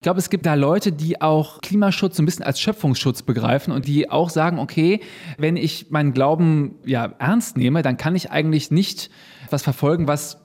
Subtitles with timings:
[0.00, 3.70] Ich glaube, es gibt da Leute, die auch Klimaschutz so ein bisschen als Schöpfungsschutz begreifen
[3.70, 5.00] und die auch sagen, okay,
[5.36, 9.10] wenn ich meinen Glauben ja ernst nehme, dann kann ich eigentlich nicht
[9.50, 10.38] was verfolgen, was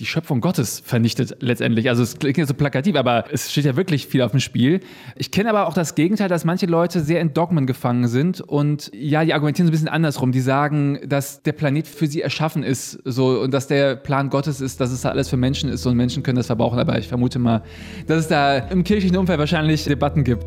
[0.00, 1.88] die Schöpfung Gottes vernichtet letztendlich.
[1.88, 4.80] Also es klingt ja so plakativ, aber es steht ja wirklich viel auf dem Spiel.
[5.14, 8.90] Ich kenne aber auch das Gegenteil, dass manche Leute sehr in Dogmen gefangen sind und
[8.92, 10.32] ja, die argumentieren so ein bisschen andersrum.
[10.32, 14.60] Die sagen, dass der Planet für sie erschaffen ist so und dass der Plan Gottes
[14.60, 16.80] ist, dass es da alles für Menschen ist und Menschen können das verbrauchen.
[16.80, 17.62] Aber ich vermute mal,
[18.08, 20.44] dass es da im kirchlichen Umfeld wahrscheinlich Debatten gibt.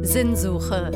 [0.00, 0.92] Sinnsuche.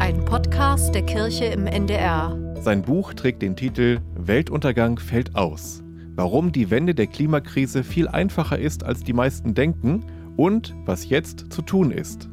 [0.00, 2.36] Ein Podcast der Kirche im NDR.
[2.60, 5.81] Sein Buch trägt den Titel Weltuntergang fällt aus
[6.14, 10.04] warum die Wende der Klimakrise viel einfacher ist, als die meisten denken
[10.36, 12.28] und was jetzt zu tun ist.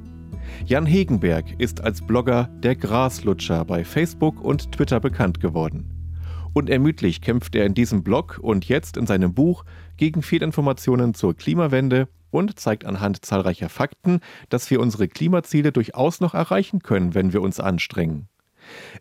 [0.66, 5.94] Jan Hegenberg ist als Blogger der Graslutscher bei Facebook und Twitter bekannt geworden.
[6.54, 9.64] Unermüdlich kämpft er in diesem Blog und jetzt in seinem Buch
[9.98, 16.34] gegen Fehlinformationen zur Klimawende und zeigt anhand zahlreicher Fakten, dass wir unsere Klimaziele durchaus noch
[16.34, 18.28] erreichen können, wenn wir uns anstrengen.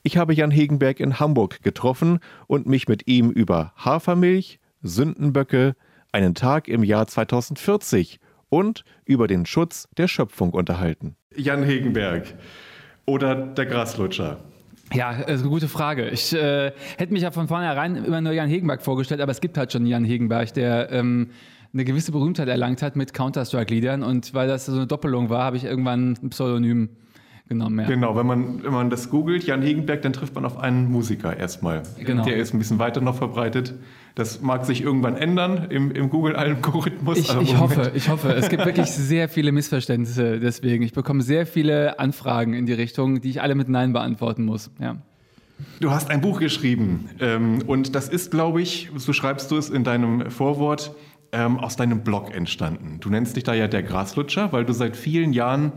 [0.03, 5.75] Ich habe Jan Hegenberg in Hamburg getroffen und mich mit ihm über Hafermilch, Sündenböcke,
[6.13, 11.17] einen Tag im Jahr 2040 und über den Schutz der Schöpfung unterhalten.
[11.37, 12.35] Jan Hegenberg
[13.07, 14.39] oder der Graslutscher?
[14.93, 16.09] Ja, das ist eine gute Frage.
[16.09, 19.59] Ich äh, hätte mich ja von vornherein immer nur Jan Hegenberg vorgestellt, aber es gibt
[19.59, 21.31] halt schon Jan Hegenberg, der ähm,
[21.75, 24.03] eine gewisse Berühmtheit erlangt hat mit Counter-Strike-Liedern.
[24.03, 26.89] Und weil das so eine Doppelung war, habe ich irgendwann ein Pseudonym
[27.49, 27.81] genommen.
[27.81, 27.87] Ja.
[27.87, 31.37] Genau, wenn man, wenn man das googelt, Jan Hegenberg, dann trifft man auf einen Musiker
[31.37, 31.83] erstmal.
[31.99, 32.25] Genau.
[32.25, 33.75] Der ist ein bisschen weiter noch verbreitet.
[34.19, 37.19] Das mag sich irgendwann ändern im, im Google-Algorithmus.
[37.19, 38.33] Ich, ich hoffe, ich hoffe.
[38.35, 40.83] Es gibt wirklich sehr viele Missverständnisse deswegen.
[40.83, 44.73] Ich bekomme sehr viele Anfragen in die Richtung, die ich alle mit Nein beantworten muss.
[44.81, 44.97] Ja.
[45.79, 49.71] Du hast ein Buch geschrieben ähm, und das ist, glaube ich, so schreibst du es
[49.71, 50.97] in deinem Vorwort,
[51.33, 52.99] ähm, aus deinem Blog entstanden.
[53.01, 55.73] Du nennst dich da ja der Graslutscher, weil du seit vielen Jahren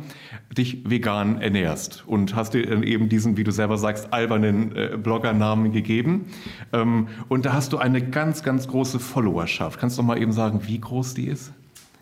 [0.58, 4.98] dich vegan ernährst und hast dir dann eben diesen, wie du selber sagst, albernen äh,
[4.98, 6.28] Bloggernamen gegeben.
[6.73, 9.80] Ähm, und da hast du eine ganz, ganz große Followerschaft.
[9.80, 11.52] Kannst du mal eben sagen, wie groß die ist?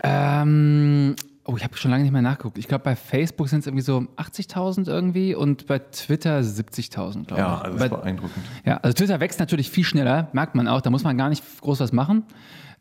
[0.03, 1.15] Ähm,
[1.45, 2.57] oh, ich habe schon lange nicht mehr nachgeguckt.
[2.57, 7.33] Ich glaube, bei Facebook sind es irgendwie so 80.000 irgendwie und bei Twitter 70.000, glaube
[7.33, 7.37] ich.
[7.37, 8.45] Ja, also das ist beeindruckend.
[8.65, 10.81] Ja, also Twitter wächst natürlich viel schneller, merkt man auch.
[10.81, 12.23] Da muss man gar nicht groß was machen.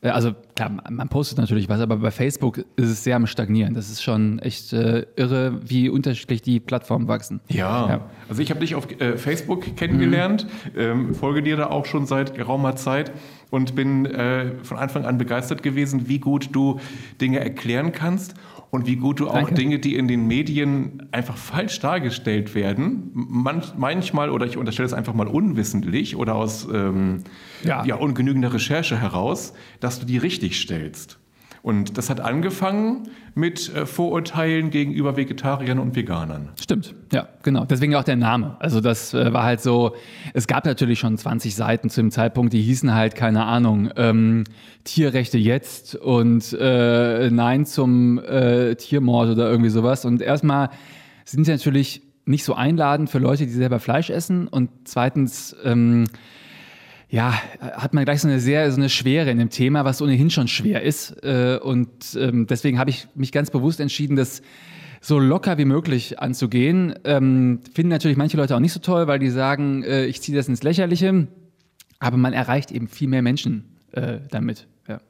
[0.00, 3.74] Äh, also klar, man postet natürlich was, aber bei Facebook ist es sehr am Stagnieren.
[3.74, 7.40] Das ist schon echt äh, irre, wie unterschiedlich die Plattformen wachsen.
[7.48, 8.00] Ja, ja.
[8.28, 10.80] also ich habe dich auf äh, Facebook kennengelernt, mhm.
[10.80, 13.12] ähm, folge dir da auch schon seit geraumer Zeit
[13.50, 16.80] und bin äh, von Anfang an begeistert gewesen, wie gut du
[17.20, 18.34] Dinge erklären kannst
[18.70, 19.54] und wie gut du auch Danke.
[19.54, 24.92] Dinge, die in den Medien einfach falsch dargestellt werden, manch, manchmal, oder ich unterstelle es
[24.92, 27.24] einfach mal unwissentlich oder aus ähm,
[27.64, 27.84] ja.
[27.84, 31.18] ja, ungenügender Recherche heraus, dass du die richtig stellst.
[31.62, 36.50] Und das hat angefangen mit äh, Vorurteilen gegenüber Vegetariern und Veganern.
[36.60, 37.64] Stimmt, ja, genau.
[37.64, 38.56] Deswegen auch der Name.
[38.60, 39.94] Also das äh, war halt so,
[40.34, 44.44] es gab natürlich schon 20 Seiten zu dem Zeitpunkt, die hießen halt, keine Ahnung, ähm,
[44.84, 50.04] Tierrechte jetzt und äh, Nein zum äh, Tiermord oder irgendwie sowas.
[50.04, 50.70] Und erstmal
[51.24, 54.48] sind sie natürlich nicht so einladend für Leute, die selber Fleisch essen.
[54.48, 56.04] Und zweitens, ähm,
[57.10, 60.30] ja, hat man gleich so eine sehr, so eine Schwere in dem Thema, was ohnehin
[60.30, 61.24] schon schwer ist.
[61.24, 64.42] Äh, und ähm, deswegen habe ich mich ganz bewusst entschieden, das
[65.00, 66.94] so locker wie möglich anzugehen.
[67.04, 70.36] Ähm, finden natürlich manche Leute auch nicht so toll, weil die sagen, äh, ich ziehe
[70.36, 71.28] das ins Lächerliche.
[71.98, 74.66] Aber man erreicht eben viel mehr Menschen äh, damit.
[74.86, 75.00] Ja.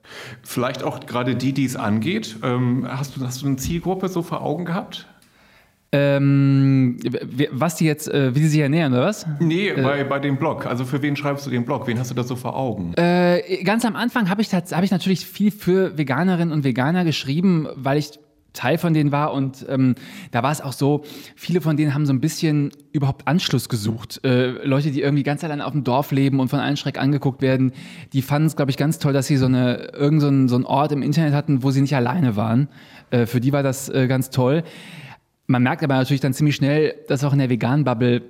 [0.42, 2.36] Vielleicht auch gerade die, die es angeht.
[2.42, 5.06] Ähm, hast, du, hast du eine Zielgruppe so vor Augen gehabt?
[5.90, 6.98] Ähm,
[7.50, 9.26] was die jetzt, äh, wie sie sich ernähren, oder was?
[9.40, 10.66] Nee, äh, bei, bei dem Blog.
[10.66, 11.86] Also für wen schreibst du den Blog?
[11.86, 12.92] Wen hast du da so vor Augen?
[12.94, 17.68] Äh, ganz am Anfang habe ich, hab ich natürlich viel für Veganerinnen und Veganer geschrieben,
[17.74, 18.18] weil ich
[18.58, 19.94] Teil von denen war und ähm,
[20.32, 21.04] da war es auch so,
[21.36, 24.20] viele von denen haben so ein bisschen überhaupt Anschluss gesucht.
[24.24, 27.40] Äh, Leute, die irgendwie ganz allein auf dem Dorf leben und von allen Schreck angeguckt
[27.40, 27.72] werden,
[28.12, 30.56] die fanden es, glaube ich, ganz toll, dass sie so, eine, irgend so, einen, so
[30.56, 32.68] einen Ort im Internet hatten, wo sie nicht alleine waren.
[33.10, 34.64] Äh, für die war das äh, ganz toll.
[35.48, 38.22] Man merkt aber natürlich dann ziemlich schnell, dass auch in der veganen Bubble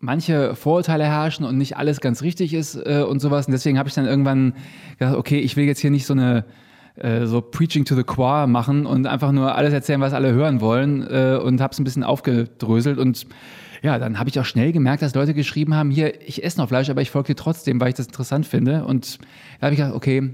[0.00, 3.46] manche Vorurteile herrschen und nicht alles ganz richtig ist äh, und sowas.
[3.46, 4.54] Und deswegen habe ich dann irgendwann
[4.98, 6.46] gedacht, okay, ich will jetzt hier nicht so eine
[6.96, 10.60] äh, so Preaching to the Choir machen und einfach nur alles erzählen, was alle hören
[10.62, 13.26] wollen äh, und habe es ein bisschen aufgedröselt und
[13.82, 16.68] ja, dann habe ich auch schnell gemerkt, dass Leute geschrieben haben, hier, ich esse noch
[16.68, 18.84] Fleisch, aber ich folge dir trotzdem, weil ich das interessant finde.
[18.84, 19.18] Und
[19.58, 20.30] da habe ich gedacht, okay,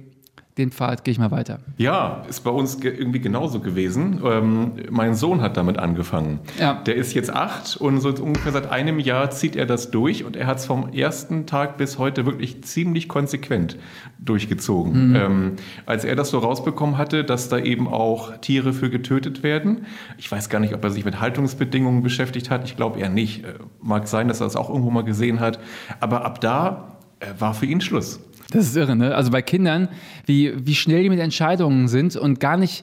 [0.59, 1.61] den Pfad gehe ich mal weiter.
[1.77, 4.21] Ja, ist bei uns ge irgendwie genauso gewesen.
[4.25, 6.41] Ähm, mein Sohn hat damit angefangen.
[6.59, 6.75] Ja.
[6.75, 10.37] Der ist jetzt acht und so ungefähr seit einem Jahr zieht er das durch und
[10.37, 13.77] er hat es vom ersten Tag bis heute wirklich ziemlich konsequent
[14.19, 15.15] durchgezogen.
[15.15, 15.53] Ähm,
[15.87, 19.87] als er das so rausbekommen hatte, dass da eben auch Tiere für getötet werden.
[20.17, 22.65] Ich weiß gar nicht, ob er sich mit Haltungsbedingungen beschäftigt hat.
[22.65, 23.45] Ich glaube eher nicht.
[23.45, 25.61] Äh, Mag sein, dass er das auch irgendwo mal gesehen hat.
[26.01, 28.21] Aber ab da äh, war für ihn Schluss.
[28.51, 29.15] Das ist irre, ne?
[29.15, 29.89] Also bei Kindern,
[30.25, 32.83] wie, wie schnell die mit Entscheidungen sind und gar nicht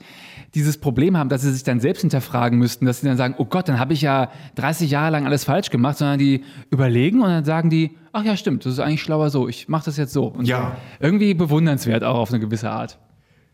[0.54, 3.46] dieses Problem haben, dass sie sich dann selbst hinterfragen müssten, dass sie dann sagen, oh
[3.46, 7.28] Gott, dann habe ich ja 30 Jahre lang alles falsch gemacht, sondern die überlegen und
[7.28, 10.14] dann sagen die, ach ja, stimmt, das ist eigentlich schlauer so, ich mache das jetzt
[10.14, 10.28] so.
[10.28, 10.78] Und Ja.
[11.00, 12.98] Irgendwie bewundernswert auch auf eine gewisse Art.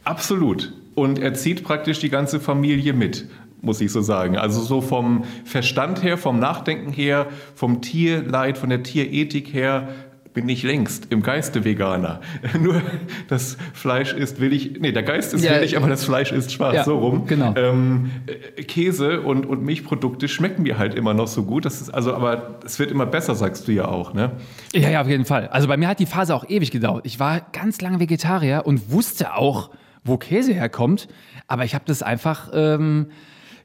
[0.04, 0.74] Absolut.
[0.94, 3.30] Und er zieht praktisch die ganze Familie mit,
[3.62, 4.38] muss ich so sagen.
[4.38, 9.90] Also so vom Verstand her, vom Nachdenken her, vom Tierleid, von der Tierethik her
[10.34, 12.22] bin ich längst im Geiste Veganer.
[12.60, 12.82] Nur
[13.28, 16.76] das Fleisch ist willig, nee, der Geist ist Ja, willig, aber das Fleisch ist schwarz,
[16.76, 17.26] ja, so rum.
[17.28, 17.54] genau.
[17.58, 21.66] Ähm, äh, Käse und, und Milchprodukte schmecken mir halt immer noch so gut.
[21.66, 24.32] Das ist also, aber es wird immer besser, sagst du ja auch, ne?
[24.74, 25.48] Ja, ja, auf jeden Fall.
[25.50, 27.06] Also bei mir hat die Phase auch ewig gedauert.
[27.06, 29.70] Ich war ganz lange Vegetarier und wusste auch,
[30.04, 31.08] wo Käse herkommt,
[31.48, 33.08] aber ich habe das einfach ähm,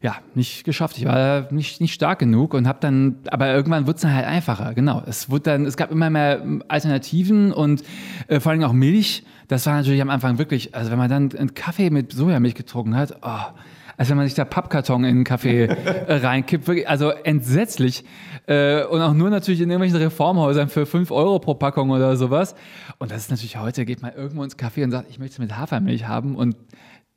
[0.03, 0.99] ja nicht geschafft.
[0.99, 4.27] Ich war nicht, nicht stark genug und habe dann, aber irgendwann wurde es dann halt
[4.27, 4.75] einfacher.
[4.75, 7.83] Genau, es wurde dann, es gab immer mehr Alternativen und
[8.29, 9.25] äh, vor allem auch Milch.
[9.49, 12.97] Das war natürlich am Anfang wirklich, also wenn man dann einen Kaffee mit Sojamilch getrunken
[12.97, 13.55] hat, oh,
[13.97, 16.67] als wenn man sich da Pappkarton in den Kaffee äh, reinkippt.
[16.67, 18.05] Wirklich, also entsetzlich.
[18.47, 22.55] Äh, und auch nur natürlich in irgendwelchen Reformhäusern für 5 Euro pro Packung oder sowas.
[22.99, 25.39] Und das ist natürlich heute, geht man irgendwo ins Café und sagt, ich möchte es
[25.39, 26.37] mit Hafermilch haben.
[26.37, 26.57] Und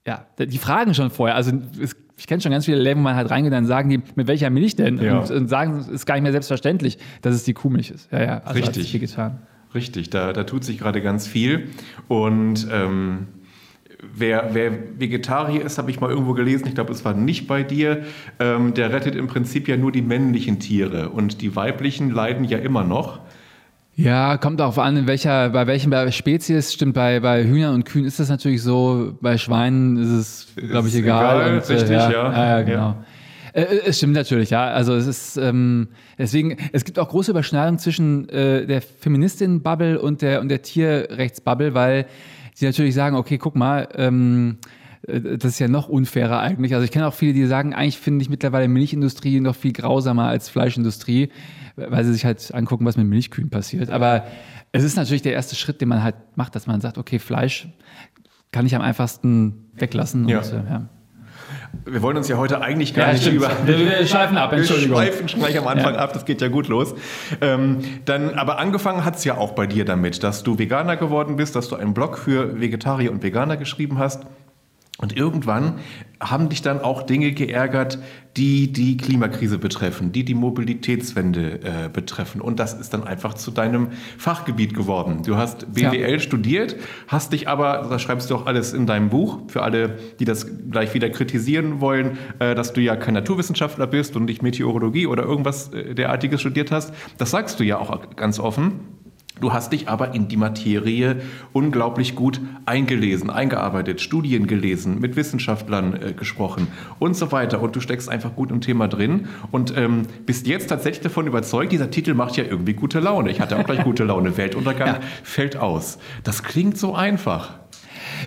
[0.08, 1.36] ja, die fragen schon vorher.
[1.36, 4.02] Also es, ich kenne schon ganz viele Läden, wo man halt reingeht, dann sagen die,
[4.16, 4.98] mit welcher Milch denn?
[5.02, 5.20] Ja.
[5.20, 8.12] Und, und sagen, es ist gar nicht mehr selbstverständlich, dass es die Kuhmilch ist.
[8.12, 8.84] Ja, ja, also hat Richtig.
[8.84, 9.40] sich viel getan.
[9.74, 11.70] Richtig, da, da tut sich gerade ganz viel.
[12.10, 13.28] Und ähm,
[14.14, 17.64] wer, wer Vegetarier ist, habe ich mal irgendwo gelesen, ich glaube, es war nicht bei
[17.64, 18.04] dir,
[18.40, 22.58] ähm, der rettet im Prinzip ja nur die männlichen Tiere und die weiblichen leiden ja
[22.58, 23.22] immer noch.
[24.00, 26.72] Ja, kommt darauf an, in welcher, bei welchen Spezies.
[26.72, 30.88] Stimmt, bei, bei Hühnern und Kühen ist das natürlich so, bei Schweinen ist es, glaube
[30.88, 31.36] ich, egal.
[31.36, 32.10] egal, und, richtig, ja.
[32.10, 32.32] ja.
[32.32, 32.78] Ja, ja, genau.
[32.78, 33.62] Ja.
[33.62, 34.70] Äh, Es stimmt natürlich, ja.
[34.70, 40.22] Also es ist ähm, deswegen, es gibt auch große Überschneidungen zwischen äh, der Feministinnen-Bubble und
[40.22, 42.06] der und der Tierrechtsbubble, weil
[42.54, 44.60] sie natürlich sagen, okay, guck mal, ähm,
[45.08, 46.74] äh, das ist ja noch unfairer eigentlich.
[46.74, 50.26] Also ich kenne auch viele, die sagen, eigentlich finde ich mittlerweile Milchindustrie noch viel grausamer
[50.26, 51.30] als Fleischindustrie,
[51.90, 53.90] weil sie sich halt angucken, was mit Milchkühen passiert.
[53.90, 54.24] Aber
[54.72, 57.68] es ist natürlich der erste Schritt, den man halt macht, dass man sagt, okay, Fleisch
[58.52, 60.28] kann ich am einfachsten weglassen.
[60.28, 60.40] Ja.
[60.40, 60.86] Und, äh, ja.
[61.86, 63.38] Wir wollen uns ja heute eigentlich gar Ja, nicht stimmt.
[63.38, 63.50] über.
[63.66, 64.98] Wir- wir schweifen ab, Entschuldigung.
[65.02, 66.00] Wir schweifen gleich am Anfang Ja.
[66.00, 66.94] ab, das geht ja gut los.
[67.42, 71.36] Ähm, dann, aber angefangen hat es ja auch bei dir damit, dass du Veganer geworden
[71.38, 74.24] bist, dass du einen Blog für Vegetarier und Veganer geschrieben hast.
[75.02, 75.76] Und irgendwann
[76.22, 78.00] haben dich dann auch Dinge geärgert,
[78.36, 82.42] die die Klimakrise betreffen, die die Mobilitätswende äh, betreffen.
[82.42, 83.88] Und das ist dann einfach zu deinem
[84.18, 85.24] Fachgebiet geworden.
[85.26, 86.76] Du hast BWL studiert,
[87.08, 90.46] hast dich aber, das schreibst du auch alles in deinem Buch, für alle, die das
[90.70, 95.24] gleich wieder kritisieren wollen, äh, dass du ja kein Naturwissenschaftler bist und nicht Meteorologie oder
[95.24, 96.94] irgendwas äh, derartiges studiert hast.
[97.18, 98.99] Das sagst du ja auch ganz offen.
[99.40, 101.22] Du hast dich aber in die Materie
[101.54, 106.68] unglaublich gut eingelesen, eingearbeitet, Studien gelesen, mit Wissenschaftlern äh, gesprochen
[107.00, 107.62] und so weiter.
[107.62, 111.72] Und du steckst einfach gut im Thema drin und ähm, bist jetzt tatsächlich davon überzeugt,
[111.72, 113.32] dieser Titel macht ja irgendwie gute Laune.
[113.32, 114.38] Ich hatte auch gleich gute Laune.
[114.38, 115.00] Weltuntergang Ja.
[115.24, 116.00] fällt aus.
[116.24, 117.54] Das klingt so einfach.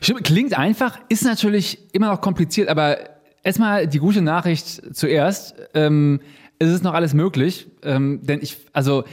[0.00, 2.99] Stimmt, klingt einfach, ist natürlich immer noch kompliziert, aber
[3.43, 5.54] erstmal die gute Nachricht zuerst.
[5.75, 6.21] Ähm,
[6.59, 9.04] es ist noch alles möglich, ähm, denn ich, also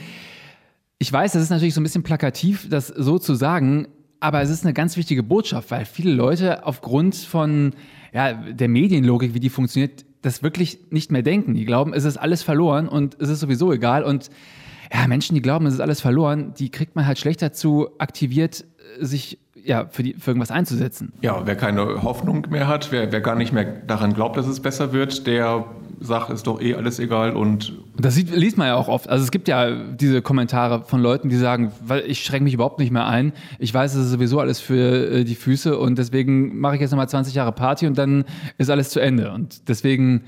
[1.02, 3.88] ich weiß, das ist natürlich so ein bisschen plakativ, das so zu sagen,
[4.20, 7.72] aber es ist eine ganz wichtige Botschaft, weil viele Leute aufgrund von
[8.12, 11.54] ja, der Medienlogik, wie die funktioniert, das wirklich nicht mehr denken.
[11.54, 14.04] Die glauben, es ist alles verloren und es ist sowieso egal.
[14.04, 14.28] Und
[14.92, 18.66] ja, Menschen, die glauben, es ist alles verloren, die kriegt man halt schlecht dazu aktiviert,
[18.98, 21.14] sich ja, für, die, für irgendwas einzusetzen.
[21.22, 24.60] Ja, wer keine Hoffnung mehr hat, wer, wer gar nicht mehr daran glaubt, dass es
[24.60, 25.64] besser wird, der
[26.00, 29.08] sagt, ist doch eh alles egal und Und das sieht, liest man ja auch oft.
[29.08, 32.78] Also es gibt ja diese Kommentare von Leuten, die sagen, weil ich schränke mich überhaupt
[32.78, 33.32] nicht mehr ein.
[33.58, 36.90] Ich weiß, es ist sowieso alles für äh, die Füße und deswegen mache ich jetzt
[36.90, 38.24] nochmal 20 Jahre Party und dann
[38.58, 39.30] ist alles zu Ende.
[39.32, 40.22] Und deswegen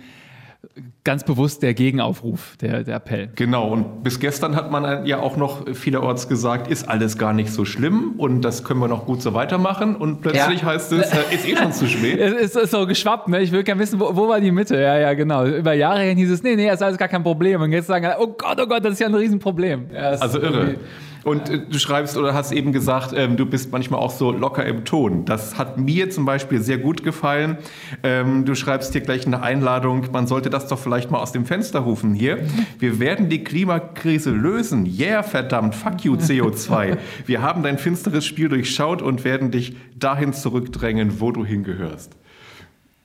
[1.04, 3.28] ganz bewusst der Gegenaufruf, der, der Appell.
[3.34, 7.50] Genau, und bis gestern hat man ja auch noch vielerorts gesagt, ist alles gar nicht
[7.52, 9.96] so schlimm und das können wir noch gut so weitermachen.
[9.96, 10.66] Und plötzlich Ja.
[10.68, 12.18] heißt es, äh, ist eh schon zu spät.
[12.42, 13.40] Es ist, so geschwappt, ne?
[13.42, 14.80] Ich will gerne wissen, wo, wo war die Mitte?
[14.80, 15.44] Ja, ja, genau.
[15.44, 17.60] Über Jahre hin hieß es, nee, nee, das ist alles gar kein Problem.
[17.60, 19.86] Und jetzt sagen oh Gott, oh Gott, das ist ja ein Riesenproblem.
[19.92, 20.76] Ja, Also irre.
[21.24, 24.64] Und äh, du schreibst oder hast eben gesagt, ähm, du bist manchmal auch so locker
[24.66, 25.24] im Ton.
[25.24, 27.58] Das hat mir zum Beispiel sehr gut gefallen.
[28.02, 31.44] Ähm, du schreibst hier gleich eine Einladung, man sollte das doch vielleicht mal aus dem
[31.46, 32.38] Fenster rufen hier.
[32.78, 34.84] Wir werden die Klimakrise lösen.
[34.86, 36.96] Yeah, verdammt, fuck you CO2.
[37.26, 42.12] Wir haben dein finsteres Spiel durchschaut und werden dich dahin zurückdrängen, wo du hingehörst.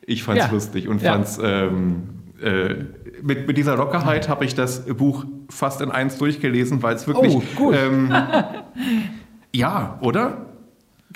[0.06, 0.52] Ich fand's Ja.
[0.52, 1.12] lustig und Ja.
[1.14, 2.04] fand's ähm,
[2.42, 2.86] äh,
[3.22, 7.34] mit, mit dieser Lockerheit habe ich das Buch fast in eins durchgelesen, weil es wirklich
[7.36, 7.76] Oh, gut.
[7.76, 8.14] Ähm,
[9.54, 10.46] ja, oder?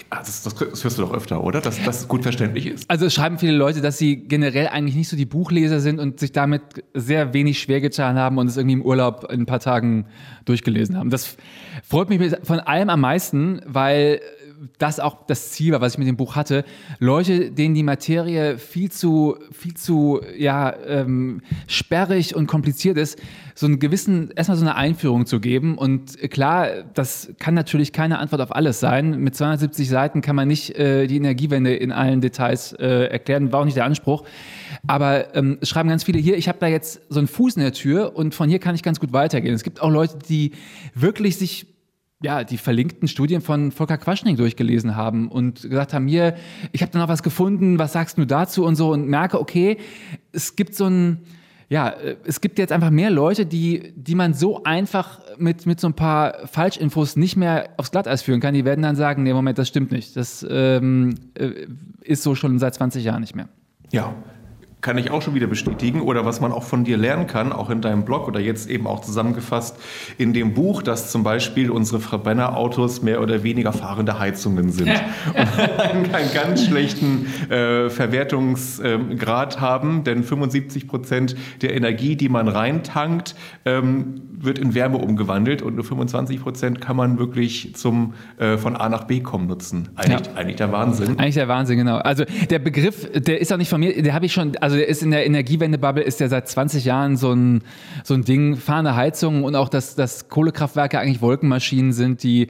[0.09, 1.61] Ah, Das, das, das hörst du doch öfter, oder?
[1.61, 2.89] Dass das gut verständlich ist.
[2.89, 6.19] Also es schreiben viele Leute, dass sie generell eigentlich nicht so die Buchleser sind und
[6.19, 6.61] sich damit
[6.93, 10.05] sehr wenig schwer getan haben und es irgendwie im Urlaub in ein paar Tagen
[10.45, 11.09] durchgelesen haben.
[11.09, 11.35] Das
[11.83, 14.21] freut mich von allem am meisten, weil
[14.77, 16.63] das auch das Ziel war, was ich mit dem Buch hatte.
[16.99, 23.19] Leute, denen die Materie viel zu, viel zu ja, ähm, sperrig und kompliziert ist,
[23.55, 25.77] so einen gewissen, erstmal so eine Einführung zu geben.
[25.77, 29.19] Und klar, das kann natürlich keine Antwort auf alles sein.
[29.19, 33.61] Mit 270 Seiten kann man nicht äh, die Energiewende in allen Details äh, erklären, war
[33.61, 34.23] auch nicht der Anspruch.
[34.87, 37.61] Aber ähm, es schreiben ganz viele hier, ich habe da jetzt so einen Fuß in
[37.61, 39.53] der Tür und von hier kann ich ganz gut weitergehen.
[39.53, 40.51] Es gibt auch Leute, die
[40.95, 41.70] wirklich sich
[42.21, 46.35] ja, die verlinkten Studien von Volker Quaschning durchgelesen haben und gesagt haben, hier,
[46.71, 49.77] ich habe da noch was gefunden, was sagst du dazu und so und merke, okay,
[50.31, 51.19] es gibt so ein,
[51.69, 55.79] ja, äh, es gibt jetzt einfach mehr Leute, die, die man so einfach mit, mit
[55.79, 58.53] so ein paar Falschinfos nicht mehr aufs Glatteis führen kann.
[58.53, 60.15] Die werden dann sagen, nee, Moment, das stimmt nicht.
[60.15, 61.67] Das ähm, äh,
[62.01, 63.47] ist so schon seit 20 Jahren nicht mehr.
[63.91, 64.13] Ja.
[64.81, 66.01] Kann ich auch schon wieder bestätigen.
[66.01, 68.87] Oder was man auch von dir lernen kann, auch in deinem Blog oder jetzt eben
[68.87, 69.77] auch zusammengefasst
[70.17, 74.89] in dem Buch, dass zum Beispiel unsere Verbrennerautos mehr oder weniger fahrende Heizungen sind.
[75.35, 82.47] und einen, einen ganz schlechten äh, Verwertungsgrad haben, denn 75 Prozent der Energie, die man
[82.47, 83.35] reintankt,
[83.65, 88.75] ähm, wird in Wärme umgewandelt und nur 25 Prozent kann man wirklich zum äh, von
[88.75, 89.89] A nach B kommen nutzen.
[89.95, 90.33] Eigentlich, Ja.
[90.35, 91.19] eigentlich der Wahnsinn.
[91.19, 91.97] Eigentlich der Wahnsinn, genau.
[91.97, 94.87] Also der Begriff, der ist auch nicht von mir, der habe ich schon, also der
[94.87, 97.63] ist in der Energiewende-Bubble, ist der seit 20 Jahren so ein,
[98.03, 102.47] so ein Ding, fahrende Heizung und auch, dass, dass Kohlekraftwerke eigentlich Wolkenmaschinen sind, die,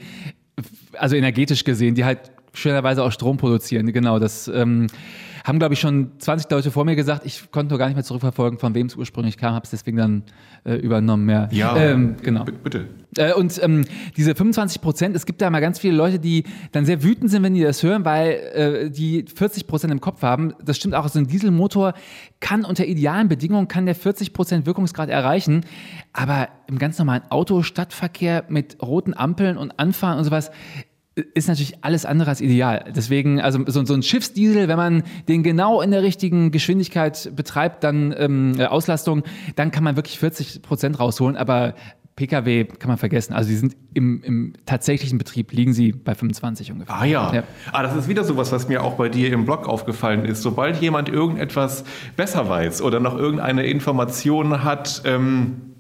[0.98, 3.92] also energetisch gesehen, die halt schönerweise auch Strom produzieren.
[3.94, 4.88] Genau, das ähm,
[5.44, 7.26] haben, glaube ich, schon 20 Leute vor mir gesagt.
[7.26, 9.98] Ich konnte nur gar nicht mehr zurückverfolgen, von wem es ursprünglich kam, habe es deswegen
[9.98, 10.24] dann
[10.64, 11.30] äh, übernommen.
[11.30, 12.46] Ja, Ja, ähm, genau.
[12.46, 12.88] bitte.
[13.18, 16.86] Äh, Und ähm, diese 25 Prozent, es gibt da mal ganz viele Leute, die dann
[16.86, 20.54] sehr wütend sind, wenn die das hören, weil äh, die 40 Prozent im Kopf haben.
[20.64, 21.94] Das stimmt auch, so ein Dieselmotor
[22.40, 25.62] kann unter idealen Bedingungen kann der 40 Prozent Wirkungsgrad erreichen,
[26.14, 30.52] aber im ganz normalen Auto, Stadtverkehr mit roten Ampeln und Anfahren und sowas,
[31.16, 32.86] ist natürlich alles andere als ideal.
[32.96, 37.84] Deswegen, also so, so ein Schiffsdiesel, wenn man den genau in der richtigen Geschwindigkeit betreibt,
[37.84, 39.24] dann ähm, äh, Auslastung,
[39.56, 41.36] dann kann man wirklich 40 Prozent rausholen.
[41.36, 41.76] Aber
[42.16, 43.34] Pkw kann man vergessen.
[43.34, 46.96] Also die sind im, im tatsächlichen Betrieb liegen sie bei 25 ungefähr.
[46.96, 47.34] Ah ja.
[47.34, 47.44] Ja.
[47.72, 50.42] Ah, das ist wieder sowas, was mir auch bei dir im Blog aufgefallen ist.
[50.42, 51.84] Sobald jemand irgendetwas
[52.16, 55.71] besser weiß oder noch irgendeine Information hat, ähm,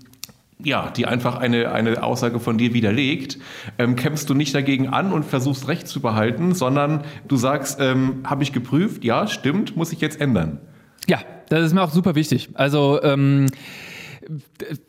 [0.63, 3.37] ja, die einfach eine, eine Aussage von dir widerlegt,
[3.77, 8.23] ähm, kämpfst du nicht dagegen an und versuchst Recht zu behalten, sondern du sagst, ähm,
[8.25, 10.59] habe ich geprüft, ja, stimmt, muss ich jetzt ändern.
[11.07, 12.49] Ja, das ist mir auch super wichtig.
[12.53, 13.47] Also, ähm,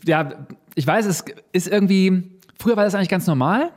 [0.06, 3.70] ja, ich weiß, es ist irgendwie, früher war das eigentlich ganz normal.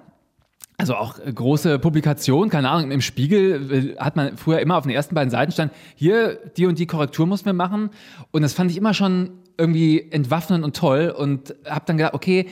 [0.78, 4.92] Also auch große Publikationen, keine Ahnung, im Spiegel äh, hat man früher immer auf den
[4.92, 7.92] ersten beiden Seiten stand, hier, die und die Korrektur mussten wir machen.
[8.32, 12.48] Und das fand ich immer schon irgendwie entwaffnend und toll und habe dann gedacht, okay,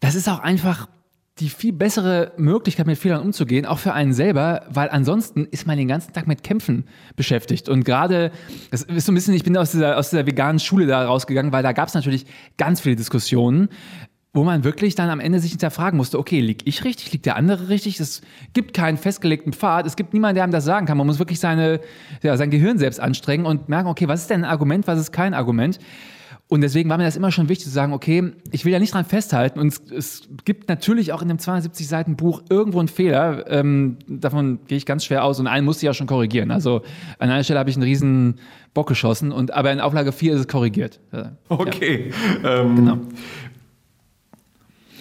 [0.00, 0.88] das ist auch einfach
[1.40, 5.78] die viel bessere Möglichkeit, mit Fehlern umzugehen, auch für einen selber, weil ansonsten ist man
[5.78, 6.84] den ganzen Tag mit Kämpfen
[7.16, 7.68] beschäftigt.
[7.68, 8.30] Und gerade,
[8.70, 11.50] das ist so ein bisschen, ich bin aus dieser, aus dieser veganen Schule da rausgegangen,
[11.52, 12.26] weil da gab es natürlich
[12.58, 13.70] ganz viele Diskussionen,
[14.32, 17.36] wo man wirklich dann am Ende sich hinterfragen musste, okay, lieg ich richtig, liegt der
[17.36, 17.98] andere richtig?
[17.98, 18.20] Es
[18.52, 20.98] gibt keinen festgelegten Pfad, es gibt niemanden, der einem das sagen kann.
[20.98, 21.80] Man muss wirklich seine,
[22.22, 25.10] ja, sein Gehirn selbst anstrengen und merken, okay, was ist denn ein Argument, was ist
[25.10, 25.78] kein Argument?
[26.50, 28.92] Und deswegen war mir das immer schon wichtig zu sagen, okay, ich will ja nicht
[28.92, 29.60] dran festhalten.
[29.60, 33.48] Und es, es gibt natürlich auch in dem 270 Seiten Buch irgendwo einen Fehler.
[33.48, 35.38] Ähm, davon gehe ich ganz schwer aus.
[35.38, 36.50] Und einen musste ich auch schon korrigieren.
[36.50, 36.82] Also
[37.20, 38.40] an einer Stelle habe ich einen riesen
[38.74, 39.30] Bock geschossen.
[39.30, 40.98] Und, aber in Auflage 4 ist es korrigiert.
[41.12, 41.36] Ja.
[41.48, 42.12] Okay.
[42.44, 42.98] Ähm, Genau.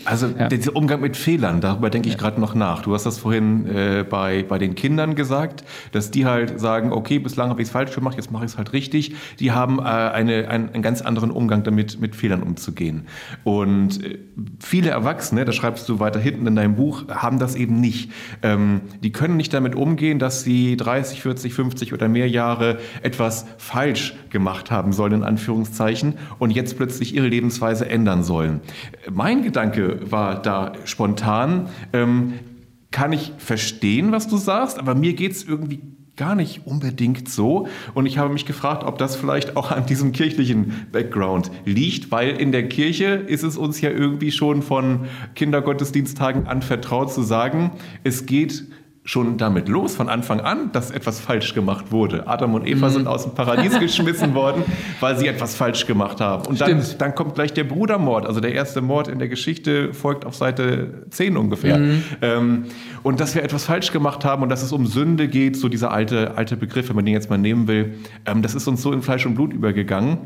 [0.09, 0.47] Also Ja.
[0.47, 2.81] dieser Umgang mit Fehlern, darüber denke ich gerade noch nach.
[2.81, 7.19] Du hast das vorhin äh, bei, bei den Kindern gesagt, dass die halt sagen, okay,
[7.19, 9.13] bislang habe ich es falsch gemacht, jetzt mache ich es halt richtig.
[9.39, 13.03] Die haben äh, eine, einen, einen ganz anderen Umgang damit, mit Fehlern umzugehen.
[13.43, 14.17] Und äh,
[14.59, 18.11] viele Erwachsene, das schreibst du weiter hinten in deinem Buch, haben das eben nicht.
[18.41, 23.45] Ähm, die können nicht damit umgehen, dass sie 30, 40, 50 oder mehr Jahre etwas
[23.57, 28.61] falsch gemacht haben sollen, in Anführungszeichen, und jetzt plötzlich ihre Lebensweise ändern sollen.
[29.11, 31.70] Mein Gedanke war da spontan.
[31.94, 32.34] Ähm,
[32.91, 35.82] kann ich verstehen, was du sagst, aber mir geht es irgendwie
[36.20, 37.68] gar nicht unbedingt so.
[37.94, 42.32] Und ich habe mich gefragt, ob das vielleicht auch an diesem kirchlichen Background liegt, weil
[42.32, 47.72] in der Kirche ist es uns ja irgendwie schon von Kindergottesdiensttagen an vertraut zu sagen,
[48.03, 48.65] es geht
[49.09, 52.27] schon damit los, von Anfang an, dass etwas falsch gemacht wurde.
[52.27, 52.93] Adam und Eva mhm.
[52.93, 54.63] sind aus dem Paradies geschmissen worden,
[54.99, 56.45] weil sie etwas falsch gemacht haben.
[56.45, 60.25] Und dann, dann, kommt gleich der Brudermord, also der erste Mord in der Geschichte folgt
[60.25, 61.79] auf Seite 10 ungefähr.
[61.79, 62.03] Mhm.
[62.21, 62.65] Ähm,
[63.01, 65.91] und dass wir etwas falsch gemacht haben und dass es um Sünde geht, so dieser
[65.91, 67.95] alte, alte Begriff, wenn man den jetzt mal nehmen will,
[68.27, 70.19] ähm, das ist uns so in Fleisch und Blut übergegangen.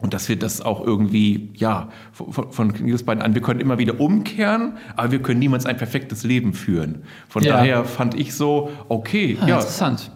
[0.00, 4.00] Und dass wir das auch irgendwie, ja, von, von Kindesbeinen an, wir können immer wieder
[4.00, 7.02] umkehren, aber wir können niemals ein perfektes Leben führen.
[7.28, 7.56] Von ja.
[7.56, 9.56] daher fand ich so, okay, ah, ja.
[9.56, 10.12] Interessant.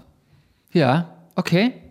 [0.72, 1.81] Ja, okay.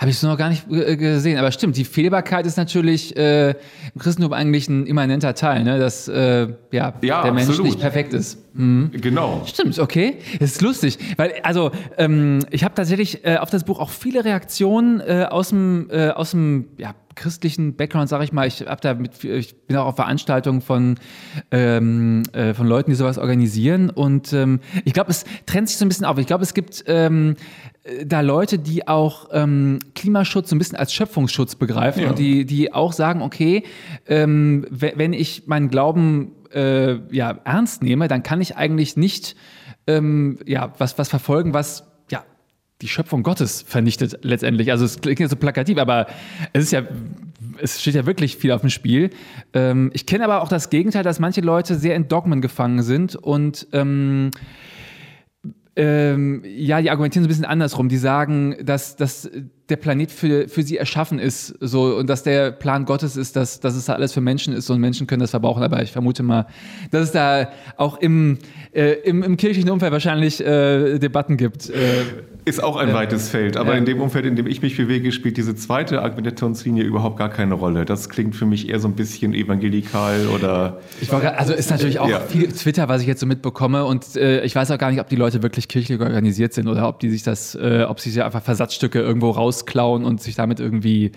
[0.00, 1.36] Habe ich so noch gar nicht äh, gesehen.
[1.36, 5.78] Aber stimmt, die Fehlbarkeit ist natürlich äh, im Christentum eigentlich ein immanenter Teil, ne?
[5.78, 7.66] dass äh, ja, ja, der Mensch absolut.
[7.66, 8.38] nicht perfekt ist.
[8.54, 8.92] Mhm.
[8.94, 9.42] Genau.
[9.44, 10.16] Stimmt, okay.
[10.38, 10.98] Das ist lustig.
[11.18, 15.50] Weil, also, ähm, ich habe tatsächlich äh, auf das Buch auch viele Reaktionen äh, aus
[15.50, 18.46] dem, äh, aus dem ja, christlichen Background, sage ich mal.
[18.46, 20.98] Ich, hab da mit, ich bin auch auf Veranstaltungen von,
[21.50, 23.90] ähm, äh, von Leuten, die sowas organisieren.
[23.90, 26.18] Und ähm, ich glaube, es trennt sich so ein bisschen auf.
[26.18, 27.36] Ich glaube, es gibt ähm,
[28.04, 32.10] da Leute, die auch ähm, Klimaschutz so ein bisschen als Schöpfungsschutz begreifen ja.
[32.10, 33.64] und die, die auch sagen, okay,
[34.06, 39.34] ähm, wenn ich meinen Glauben äh, ja, ernst nehme, dann kann ich eigentlich nicht
[39.86, 42.22] ähm, ja, was, was verfolgen, was ja,
[42.82, 44.70] die Schöpfung Gottes vernichtet letztendlich.
[44.70, 46.06] Also es klingt ja so plakativ, aber
[46.52, 46.82] es ist ja
[47.62, 49.10] es steht ja wirklich viel auf dem Spiel.
[49.52, 53.16] Ähm, ich kenne aber auch das Gegenteil, dass manche Leute sehr in Dogmen gefangen sind
[53.16, 54.30] und ähm,
[55.80, 57.88] ähm, ja, die argumentieren so ein bisschen andersrum.
[57.88, 59.30] Die sagen, dass, dass
[59.70, 63.60] der Planet für, für sie erschaffen ist so, und dass der Plan Gottes ist, dass,
[63.60, 65.62] dass es da alles für Menschen ist und Menschen können das verbrauchen.
[65.62, 66.46] Aber ich vermute mal,
[66.90, 68.38] dass es da auch im,
[68.72, 71.70] äh, im, im kirchlichen Umfeld wahrscheinlich äh, Debatten gibt.
[71.70, 72.02] Äh,
[72.44, 75.36] ist auch ein weites Feld, aber in dem Umfeld, in dem ich mich bewege, spielt
[75.36, 77.84] diese zweite Argumentationslinie überhaupt gar keine Rolle.
[77.84, 80.80] Das klingt für mich eher so ein bisschen evangelikal oder.
[81.00, 82.20] Ich war, also ist natürlich auch ja.
[82.20, 85.08] viel Twitter, was ich jetzt so mitbekomme und äh, ich weiß auch gar nicht, ob
[85.08, 88.22] die Leute wirklich kirchlich organisiert sind oder ob die sich das, äh, ob sie sich
[88.22, 91.12] einfach Versatzstücke irgendwo rausklauen und sich damit irgendwie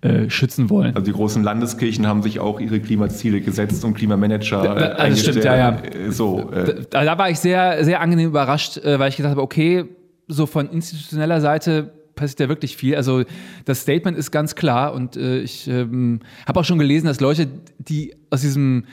[0.00, 0.94] äh, schützen wollen.
[0.94, 5.16] Also die großen Landeskirchen haben sich auch ihre Klimaziele gesetzt und Klimamanager da, da, also
[5.16, 5.78] stimmt, ja, ja.
[5.80, 6.84] Äh, so, äh.
[6.90, 9.84] Da, da, war ich sehr, sehr angenehm überrascht, äh, weil ich gedacht habe, okay,
[10.28, 12.96] so von institutioneller Seite passiert ja wirklich viel.
[12.96, 13.24] Also
[13.64, 17.46] das Statement ist ganz klar und äh, ich ähm, habe auch schon gelesen, dass Leute,
[17.78, 18.86] die aus diesem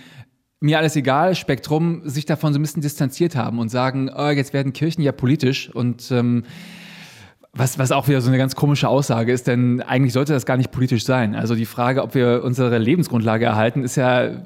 [0.59, 4.53] mir alles egal Spektrum sich davon so ein bisschen distanziert haben und sagen, oh, jetzt
[4.53, 6.43] werden Kirchen ja politisch und ähm,
[7.55, 10.57] was, was auch wieder so eine ganz komische Aussage ist, denn eigentlich sollte das gar
[10.57, 11.35] nicht politisch sein.
[11.35, 14.43] Also die Frage, ob wir unsere Lebensgrundlage erhalten, ist ja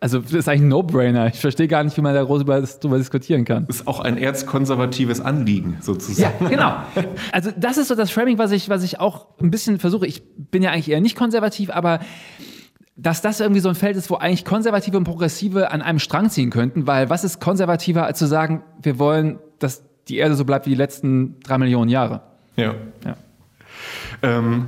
[0.00, 1.28] also das ist eigentlich ein No-Brainer.
[1.28, 3.66] Ich verstehe gar nicht, wie man da groß darüber diskutieren kann.
[3.66, 6.44] Das ist auch ein erzkonservatives Anliegen sozusagen.
[6.44, 6.74] Ja, genau.
[7.30, 10.06] Also das ist so das Framing, was ich, was ich auch ein bisschen versuche.
[10.06, 12.00] Ich bin ja eigentlich eher nicht konservativ, aber
[12.96, 16.30] dass das irgendwie so ein Feld ist, wo eigentlich Konservative und Progressive an einem Strang
[16.30, 20.44] ziehen könnten, weil was ist konservativer, als zu sagen, wir wollen, dass die Erde so
[20.44, 22.31] bleibt wie die letzten drei Millionen Jahre?
[22.56, 22.74] Ja.
[23.04, 23.16] ja.
[24.22, 24.66] Ähm,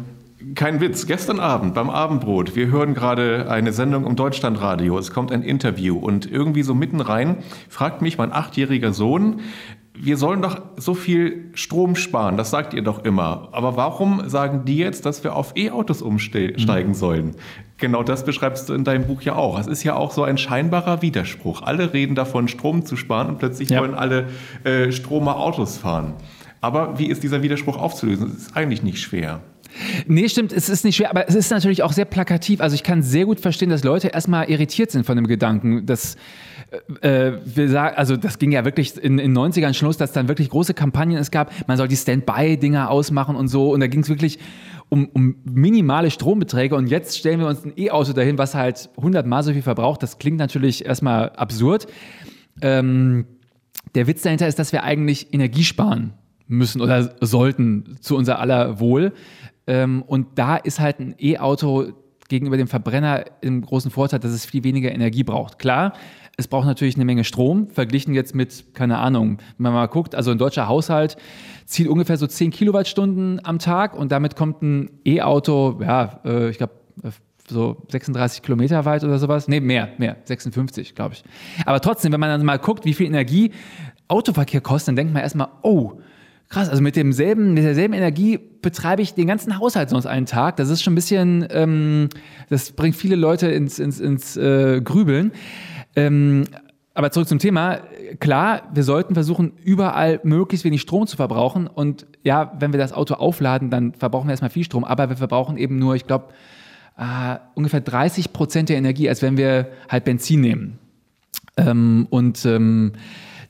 [0.55, 5.33] kein Witz, gestern Abend beim Abendbrot, wir hören gerade eine Sendung im Deutschlandradio, es kommt
[5.33, 9.41] ein Interview und irgendwie so mitten rein fragt mich mein achtjähriger Sohn,
[9.97, 13.49] wir sollen doch so viel Strom sparen, das sagt ihr doch immer.
[13.53, 16.95] Aber warum sagen die jetzt, dass wir auf E-Autos umsteigen mhm.
[16.95, 17.37] sollen?
[17.79, 19.59] Genau das beschreibst du in deinem Buch ja auch.
[19.59, 21.63] Es ist ja auch so ein scheinbarer Widerspruch.
[21.63, 23.81] Alle reden davon, Strom zu sparen und plötzlich ja.
[23.81, 24.29] wollen alle
[24.65, 26.15] äh, Stromer Autos fahren.
[26.65, 28.31] Aber wie ist dieser Widerspruch aufzulösen?
[28.33, 29.43] Das ist eigentlich nicht schwer.
[30.07, 32.63] Nee, stimmt, es ist nicht schwer, aber es ist natürlich auch sehr plakativ.
[32.63, 36.17] Also ich kann sehr gut verstehen, dass Leute erstmal irritiert sind von dem Gedanken, dass
[37.03, 40.27] äh, äh wir sagen, also das ging ja wirklich in den 90ern Schluss, dass dann
[40.27, 44.01] wirklich große Kampagnen es gab, man soll die Standby-Dinger ausmachen und so und da ging
[44.01, 44.39] es wirklich
[44.89, 49.27] um, um minimale Strombeträge und jetzt stellen wir uns ein E-Auto dahin, was halt 100
[49.27, 50.03] Mal so viel verbraucht.
[50.03, 51.89] Das klingt natürlich erstmal absurd.
[52.63, 53.27] Ähm,
[53.95, 56.15] der Witz dahinter ist, dass wir eigentlich Energie sparen
[56.47, 59.13] müssen oder sollten zu unser aller Wohl.
[59.67, 61.93] Ähm, und da ist halt ein E-Auto
[62.29, 65.59] gegenüber dem Verbrenner im großen Vorteil, dass es viel weniger Energie braucht.
[65.59, 65.93] Klar,
[66.37, 70.15] es braucht natürlich eine Menge Strom, verglichen jetzt mit, keine Ahnung, wenn man mal guckt,
[70.15, 71.17] also ein deutscher Haushalt
[71.67, 76.59] zieht ungefähr so 10 Kilowattstunden am Tag und damit kommt ein E-Auto, ja, äh, ich
[76.59, 76.75] glaube,
[77.49, 79.49] so 36 Kilometer weit oder sowas.
[79.49, 81.25] Nee, mehr, mehr, 56, glaube ich.
[81.67, 83.51] Aber trotzdem, wenn man dann mal guckt, wie viel Energie
[84.09, 85.99] Autoverkehr kostet, dann denkt man erstmal, oh,
[86.55, 90.57] krass, also mit demselben, mit derselben Energie betreibe ich den ganzen Haushalt sonst einen Tag.
[90.57, 92.09] Das ist schon ein bisschen, ähm,
[92.49, 95.33] das bringt viele Leute ins, ins, ins äh, Grübeln.
[95.97, 96.45] Ähm,
[96.95, 97.81] aber zurück zum Thema.
[98.21, 101.67] Klar, wir sollten versuchen, überall möglichst wenig Strom zu verbrauchen.
[101.67, 104.85] Und ja, wenn wir das Auto aufladen, dann verbrauchen wir erstmal viel Strom.
[104.85, 106.29] Aber wir verbrauchen eben nur, ich glaube,
[106.97, 110.79] äh, ungefähr 30 Prozent der Energie, als wenn wir halt Benzin nehmen.
[111.57, 112.93] Ähm, und ähm,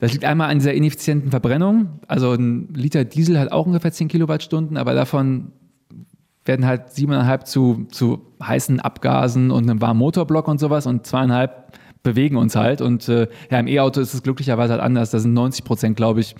[0.04, 2.00] das liegt einmal an dieser ineffizienten Verbrennung.
[2.08, 5.52] Also ein Liter Diesel hat auch ungefähr 10 Kilowattstunden, aber davon
[6.44, 11.78] werden halt siebeneinhalb zu, zu heißen Abgasen und einem warmen Motorblock und sowas und zweieinhalb
[12.02, 12.82] bewegen uns halt.
[12.82, 15.10] Und äh, ja, im E-Auto ist es glücklicherweise halt anders.
[15.10, 16.34] Da sind 90 Prozent, glaube ich,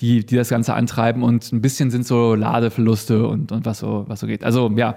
[0.00, 4.04] die, die das Ganze antreiben und ein bisschen sind so Ladeverluste und, und was, so,
[4.08, 4.42] was so geht.
[4.42, 4.96] Also ja,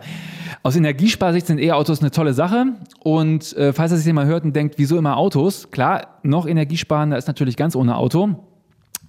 [0.64, 2.66] aus Energiesparsicht sind E-Autos eine tolle Sache.
[3.00, 5.72] Und äh, falls ihr sich mal hört und denkt, wieso immer Autos?
[5.72, 8.36] Klar, noch energiesparender ist natürlich ganz ohne Auto.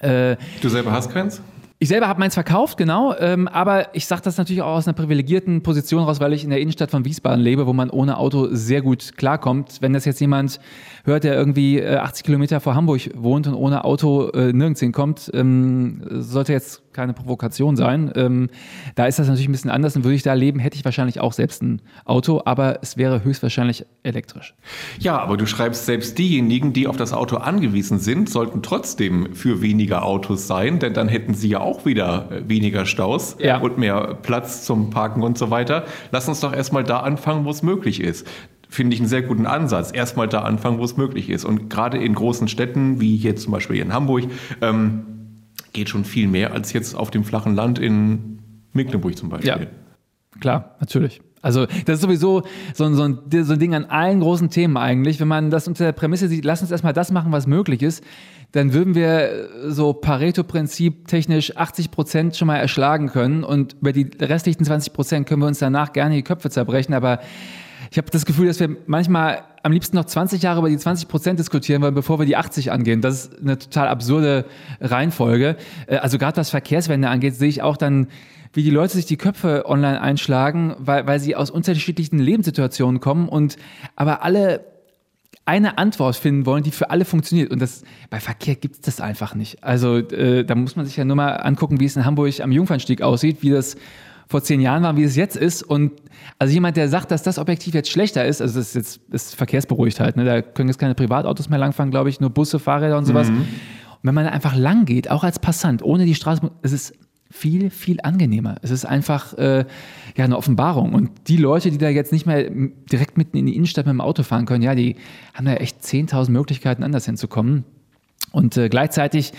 [0.01, 1.43] Äh, du selber hast keins?
[1.83, 4.93] Ich selber habe meins verkauft, genau, ähm, aber ich sage das natürlich auch aus einer
[4.93, 8.49] privilegierten Position raus, weil ich in der Innenstadt von Wiesbaden lebe, wo man ohne Auto
[8.51, 9.79] sehr gut klarkommt.
[9.81, 10.61] Wenn das jetzt jemand
[11.05, 15.31] hört, der irgendwie äh, 80 Kilometer vor Hamburg wohnt und ohne Auto äh, nirgends hinkommt,
[15.33, 18.13] ähm, sollte jetzt keine Provokation sein.
[18.15, 18.49] Ähm,
[18.95, 21.21] da ist das natürlich ein bisschen anders und würde ich da leben, hätte ich wahrscheinlich
[21.21, 24.55] auch selbst ein Auto, aber es wäre höchstwahrscheinlich elektrisch.
[24.99, 29.63] Ja, aber du schreibst, selbst diejenigen, die auf das Auto angewiesen sind, sollten trotzdem für
[29.63, 33.59] weniger Autos sein, denn dann hätten sie ja auch wieder äh, weniger Staus ja.
[33.59, 35.85] und mehr Platz zum Parken und so weiter.
[36.11, 38.27] Lass uns doch erstmal da anfangen, wo es möglich ist
[38.71, 39.91] finde ich einen sehr guten Ansatz.
[39.93, 41.45] Erstmal da anfangen, wo es möglich ist.
[41.45, 44.25] Und gerade in großen Städten, wie hier zum Beispiel in Hamburg,
[44.63, 45.20] ähm,
[45.73, 48.39] geht schon viel mehr als jetzt auf dem flachen Land in
[48.73, 49.49] Mecklenburg zum Beispiel.
[49.49, 49.59] Ja,
[50.41, 51.21] klar, natürlich.
[51.43, 52.43] Also das ist sowieso
[52.75, 55.21] so ein, so, ein, so ein Ding an allen großen Themen eigentlich.
[55.21, 58.05] Wenn man das unter der Prämisse sieht, lass uns erstmal das machen, was möglich ist,
[58.53, 64.11] dann würden wir so Pareto-Prinzip technisch 80 Prozent schon mal erschlagen können und über die
[64.21, 66.93] restlichen 20 Prozent können wir uns danach gerne die Köpfe zerbrechen.
[66.93, 67.21] Aber
[67.91, 71.09] ich habe das Gefühl, dass wir manchmal am liebsten noch 20 Jahre über die 20
[71.09, 73.01] Prozent diskutieren wollen, bevor wir die 80 angehen.
[73.01, 74.45] Das ist eine total absurde
[74.81, 75.57] Reihenfolge.
[75.87, 78.07] Äh, also gerade was Verkehrswende angeht, sehe ich auch dann,
[78.53, 83.29] wie die Leute sich die Köpfe online einschlagen, weil, weil sie aus unterschiedlichen Lebenssituationen kommen
[83.29, 83.57] und
[83.97, 84.65] aber alle
[85.45, 87.51] eine Antwort finden wollen, die für alle funktioniert.
[87.51, 89.65] Und das bei Verkehr gibt es das einfach nicht.
[89.65, 92.53] Also äh, da muss man sich ja nur mal angucken, wie es in Hamburg am
[92.53, 93.77] Jungfernstieg aussieht, wie das
[94.31, 95.65] vor zehn Jahren war, wie es jetzt ist.
[95.65, 95.91] Und
[96.39, 99.35] also jemand, der sagt, dass das Objektiv jetzt schlechter ist, also das ist jetzt ist
[99.35, 100.25] verkehrsberuhigt halt, ne?
[100.25, 103.29] da können jetzt keine Privatautos mehr langfahren, glaube ich, nur Busse, Fahrräder und sowas.
[103.29, 103.39] Mhm.
[103.39, 103.47] Und
[104.05, 106.95] wenn man da einfach lang geht, auch als Passant, ohne die Straße, es ist
[107.29, 108.57] viel, viel angenehmer.
[108.63, 109.65] Es ist einfach äh,
[110.17, 110.95] ja eine Offenbarung.
[110.95, 114.01] Und die Leute, die da jetzt nicht mehr direkt mitten in die Innenstadt mit dem
[114.01, 114.95] Auto fahren können, ja, die
[115.35, 117.65] haben da echt 10.000 Möglichkeiten, anders hinzukommen.
[118.31, 119.33] Und äh, gleichzeitig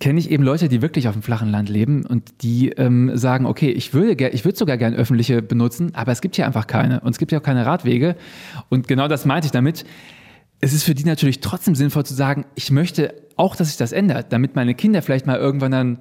[0.00, 3.46] kenne ich eben Leute, die wirklich auf dem flachen Land leben und die ähm, sagen,
[3.46, 7.00] okay, ich würde, ich würde sogar gerne öffentliche benutzen, aber es gibt hier einfach keine
[7.00, 8.16] und es gibt ja auch keine Radwege.
[8.68, 9.84] Und genau das meinte ich damit.
[10.60, 13.92] Es ist für die natürlich trotzdem sinnvoll zu sagen, ich möchte auch, dass sich das
[13.92, 15.98] ändert, damit meine Kinder vielleicht mal irgendwann dann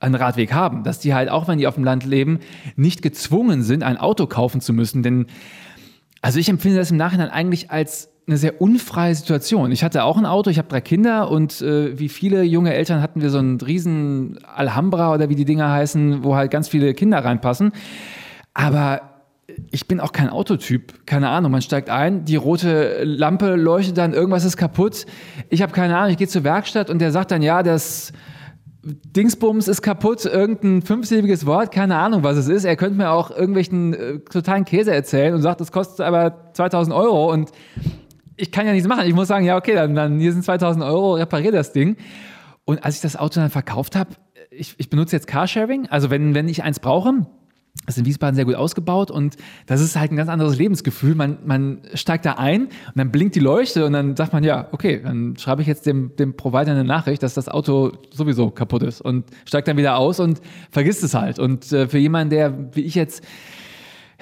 [0.00, 2.40] einen Radweg haben, dass die halt auch, wenn die auf dem Land leben,
[2.74, 5.02] nicht gezwungen sind, ein Auto kaufen zu müssen.
[5.02, 5.26] Denn
[6.20, 9.70] also ich empfinde das im Nachhinein eigentlich als eine sehr unfreie Situation.
[9.70, 13.02] Ich hatte auch ein Auto, ich habe drei Kinder und äh, wie viele junge Eltern
[13.02, 16.94] hatten wir so einen riesen Alhambra oder wie die Dinger heißen, wo halt ganz viele
[16.94, 17.72] Kinder reinpassen.
[18.54, 19.02] Aber
[19.70, 21.52] ich bin auch kein Autotyp, keine Ahnung.
[21.52, 25.04] Man steigt ein, die rote Lampe leuchtet dann, irgendwas ist kaputt.
[25.50, 28.12] Ich habe keine Ahnung, ich gehe zur Werkstatt und der sagt dann, ja, das
[28.84, 32.64] Dingsbums ist kaputt, irgendein fünfsilbiges Wort, keine Ahnung, was es ist.
[32.64, 36.94] Er könnte mir auch irgendwelchen äh, totalen Käse erzählen und sagt, das kostet aber 2000
[36.94, 37.50] Euro und
[38.36, 39.06] ich kann ja nichts machen.
[39.06, 41.96] Ich muss sagen, ja, okay, dann, dann hier sind 2000 Euro, repariere das Ding.
[42.64, 44.10] Und als ich das Auto dann verkauft habe,
[44.50, 45.86] ich, ich benutze jetzt Carsharing.
[45.88, 47.26] Also wenn, wenn ich eins brauche,
[47.86, 51.14] ist in Wiesbaden sehr gut ausgebaut und das ist halt ein ganz anderes Lebensgefühl.
[51.14, 54.68] Man, man steigt da ein und dann blinkt die Leuchte und dann sagt man, ja,
[54.72, 58.84] okay, dann schreibe ich jetzt dem, dem Provider eine Nachricht, dass das Auto sowieso kaputt
[58.84, 61.38] ist und steigt dann wieder aus und vergisst es halt.
[61.38, 63.24] Und äh, für jemanden, der wie ich jetzt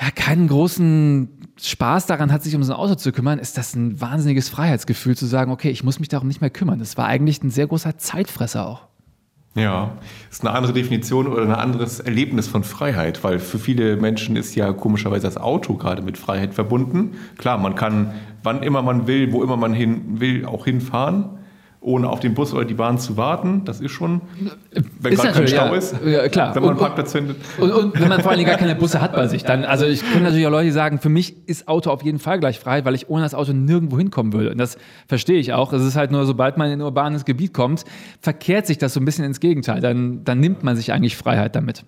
[0.01, 1.29] ja, keinen großen
[1.61, 5.17] Spaß daran hat, sich um so ein Auto zu kümmern, ist das ein wahnsinniges Freiheitsgefühl
[5.17, 6.79] zu sagen, okay, ich muss mich darum nicht mehr kümmern.
[6.79, 8.83] Das war eigentlich ein sehr großer Zeitfresser auch.
[9.55, 9.99] Ja,
[10.31, 14.55] ist eine andere Definition oder ein anderes Erlebnis von Freiheit, weil für viele Menschen ist
[14.55, 17.19] ja komischerweise das Auto gerade mit Freiheit verbunden.
[17.37, 21.39] Klar, man kann wann immer man will, wo immer man hin will, auch hinfahren
[21.83, 23.65] ohne auf den Bus oder die Bahn zu warten.
[23.65, 24.23] Das ist schon,
[25.01, 26.55] wenn gerade kein Stau ja, ist, ja, klar.
[26.55, 27.37] wenn man und, einen Parkplatz findet.
[27.59, 30.03] Und, und, wenn man vor allem gar keine Busse hat bei sich, dann, also ich
[30.03, 32.85] kenne natürlich auch Leute, die sagen, für mich ist Auto auf jeden Fall gleich frei,
[32.85, 34.51] weil ich ohne das Auto nirgendwo hinkommen würde.
[34.53, 35.73] Und das verstehe ich auch.
[35.73, 37.85] Es ist halt nur, sobald man in ein urbanes Gebiet kommt,
[38.21, 39.81] verkehrt sich das so ein bisschen ins Gegenteil.
[39.81, 41.85] Dann, dann nimmt man sich eigentlich Freiheit damit.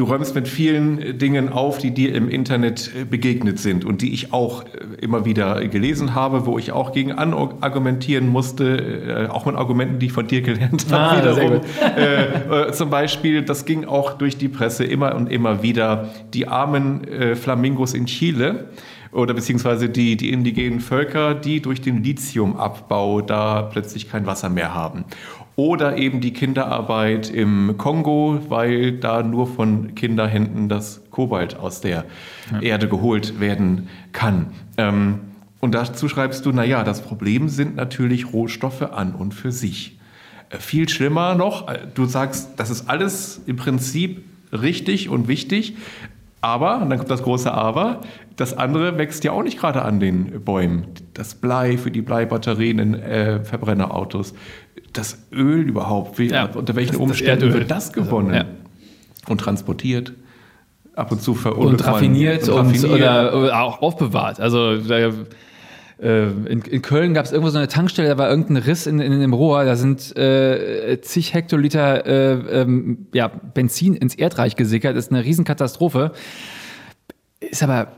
[0.00, 4.14] Du räumst mit vielen Dingen auf, die dir im Internet äh, begegnet sind und die
[4.14, 4.68] ich auch äh,
[5.02, 10.06] immer wieder gelesen habe, wo ich auch gegen argumentieren musste, äh, auch mit Argumenten, die
[10.06, 11.28] ich von dir gelernt habe.
[11.28, 11.60] Ah, wiederum.
[11.80, 17.04] Äh, zum Beispiel, das ging auch durch die Presse immer und immer wieder, die armen
[17.04, 18.70] äh, Flamingos in Chile
[19.12, 24.72] oder beziehungsweise die, die indigenen Völker, die durch den Lithiumabbau da plötzlich kein Wasser mehr
[24.72, 25.04] haben.
[25.56, 32.04] Oder eben die Kinderarbeit im Kongo, weil da nur von Kinderhänden das Kobalt aus der
[32.52, 32.60] ja.
[32.60, 34.46] Erde geholt werden kann.
[34.78, 35.20] Ähm,
[35.60, 39.98] und dazu schreibst du, naja, das Problem sind natürlich Rohstoffe an und für sich.
[40.48, 45.76] Äh, viel schlimmer noch, äh, du sagst, das ist alles im Prinzip richtig und wichtig,
[46.40, 48.00] aber, und dann kommt das große Aber,
[48.36, 50.86] das andere wächst ja auch nicht gerade an den Bäumen.
[51.12, 54.32] Das Blei für die Bleibatterien in äh, Verbrennerautos,
[54.92, 59.28] das Öl überhaupt, wie, ja, unter welchen das, Umständen das wird das gewonnen also, ja.
[59.28, 60.12] und transportiert?
[60.96, 64.40] Ab und zu und raffiniert und, und, und oder, oder, auch aufbewahrt.
[64.40, 65.12] Also äh,
[66.00, 69.12] in, in, Köln gab es irgendwo so eine Tankstelle, da war irgendein Riss in, in,
[69.12, 74.96] in dem Rohr, da sind äh, zig Hektoliter äh, ähm, ja, Benzin ins Erdreich gesickert.
[74.96, 76.12] Das ist eine Riesenkatastrophe.
[77.38, 77.92] Ist aber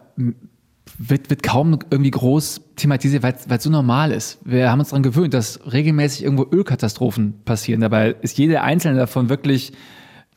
[1.09, 4.39] wird, wird kaum irgendwie groß thematisiert, weil es so normal ist.
[4.45, 7.81] Wir haben uns daran gewöhnt, dass regelmäßig irgendwo Ölkatastrophen passieren.
[7.81, 9.73] Dabei ist jede einzelne davon wirklich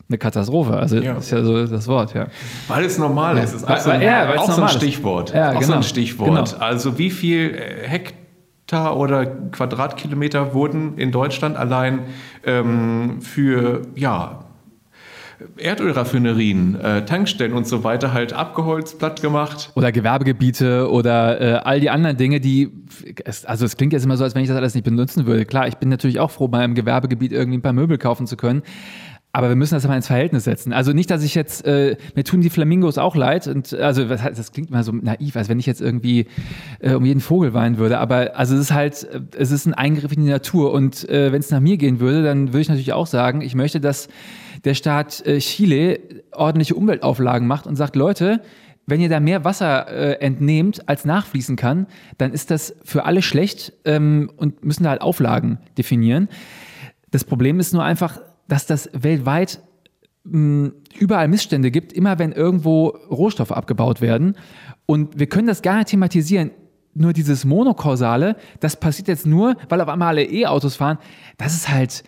[0.09, 0.73] eine Katastrophe.
[0.75, 1.17] Also ja.
[1.17, 2.27] ist ja so das Wort, ja.
[2.67, 3.43] Weil es normal ja.
[3.43, 3.53] ist.
[3.53, 5.33] ist auch, so ein, ja, auch so ein Stichwort.
[5.33, 5.67] Ja, auch genau.
[5.67, 6.51] so ein Stichwort.
[6.51, 6.63] Genau.
[6.63, 12.01] Also wie viel äh, Hektar oder Quadratkilometer wurden in Deutschland allein
[12.43, 14.44] ähm, für ja,
[15.57, 19.71] Erdölraffinerien, äh, Tankstellen und so weiter halt abgeholzt, platt gemacht.
[19.75, 22.71] Oder Gewerbegebiete oder äh, all die anderen Dinge, die,
[23.23, 25.45] es, also es klingt jetzt immer so, als wenn ich das alles nicht benutzen würde.
[25.45, 28.37] Klar, ich bin natürlich auch froh, mal im Gewerbegebiet irgendwie ein paar Möbel kaufen zu
[28.37, 28.63] können.
[29.35, 30.71] Aber wir müssen das mal ins Verhältnis setzen.
[30.71, 33.47] Also nicht, dass ich jetzt, äh, mir tun die Flamingos auch leid.
[33.47, 36.27] Und also das klingt immer so naiv, als wenn ich jetzt irgendwie
[36.79, 37.97] äh, um jeden Vogel weinen würde.
[37.99, 39.05] Aber also es ist halt,
[39.37, 40.71] es ist ein Eingriff in die Natur.
[40.71, 43.55] Und äh, wenn es nach mir gehen würde, dann würde ich natürlich auch sagen, ich
[43.55, 44.07] möchte, dass
[44.65, 45.99] der Staat äh, Chile
[46.33, 48.41] ordentliche Umweltauflagen macht und sagt, Leute,
[48.87, 53.21] wenn ihr da mehr Wasser äh, entnehmt, als nachfließen kann, dann ist das für alle
[53.21, 56.29] schlecht ähm, und müssen da halt Auflagen definieren.
[57.11, 59.59] Das Problem ist nur einfach, dass das weltweit
[60.23, 64.35] mh, überall Missstände gibt, immer wenn irgendwo Rohstoffe abgebaut werden.
[64.85, 66.51] Und wir können das gar nicht thematisieren.
[66.93, 70.97] Nur dieses Monokausale, das passiert jetzt nur, weil auf einmal alle E-Autos fahren.
[71.37, 72.03] Das ist halt,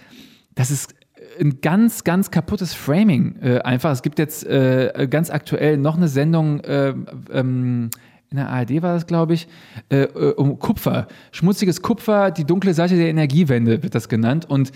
[0.56, 0.96] das ist
[1.39, 3.91] ein ganz, ganz kaputtes Framing äh, einfach.
[3.91, 6.93] Es gibt jetzt äh, ganz aktuell noch eine Sendung, äh,
[7.32, 7.89] ähm,
[8.30, 9.47] in der ARD war das, glaube ich,
[9.89, 11.08] äh, äh, um Kupfer.
[11.32, 14.50] Schmutziges Kupfer, die dunkle Seite der Energiewende wird das genannt.
[14.50, 14.71] Und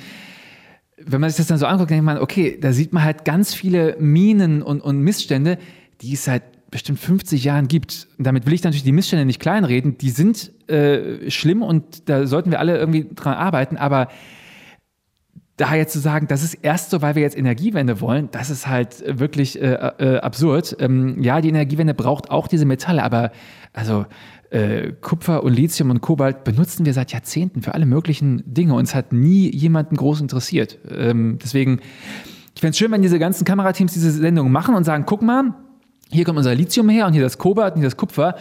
[0.98, 3.54] wenn man sich das dann so anguckt, denkt man, okay, da sieht man halt ganz
[3.54, 5.58] viele Minen und, und Missstände,
[6.02, 8.08] die es seit bestimmt 50 Jahren gibt.
[8.18, 9.98] Und damit will ich natürlich die Missstände nicht kleinreden.
[9.98, 13.76] Die sind äh, schlimm und da sollten wir alle irgendwie dran arbeiten.
[13.76, 14.08] Aber
[15.62, 18.68] da jetzt zu sagen, das ist erst so, weil wir jetzt Energiewende wollen, das ist
[18.68, 20.76] halt wirklich äh, äh, absurd.
[20.80, 23.32] Ähm, ja, die Energiewende braucht auch diese Metalle, aber
[23.72, 24.06] also
[24.50, 28.86] äh, Kupfer und Lithium und Kobalt benutzen wir seit Jahrzehnten für alle möglichen Dinge und
[28.86, 30.80] es hat nie jemanden groß interessiert.
[30.90, 31.80] Ähm, deswegen,
[32.56, 35.54] ich fände es schön, wenn diese ganzen Kamerateams diese Sendung machen und sagen, guck mal,
[36.10, 38.36] hier kommt unser Lithium her und hier das Kobalt und hier das Kupfer.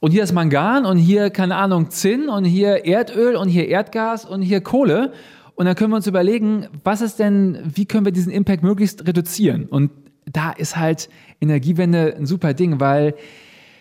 [0.00, 4.24] Und hier ist Mangan und hier, keine Ahnung, Zinn und hier Erdöl und hier Erdgas
[4.24, 5.12] und hier Kohle.
[5.56, 9.06] Und dann können wir uns überlegen, was ist denn, wie können wir diesen Impact möglichst
[9.06, 9.64] reduzieren?
[9.64, 9.90] Und
[10.30, 11.08] da ist halt
[11.40, 13.14] Energiewende ein super Ding, weil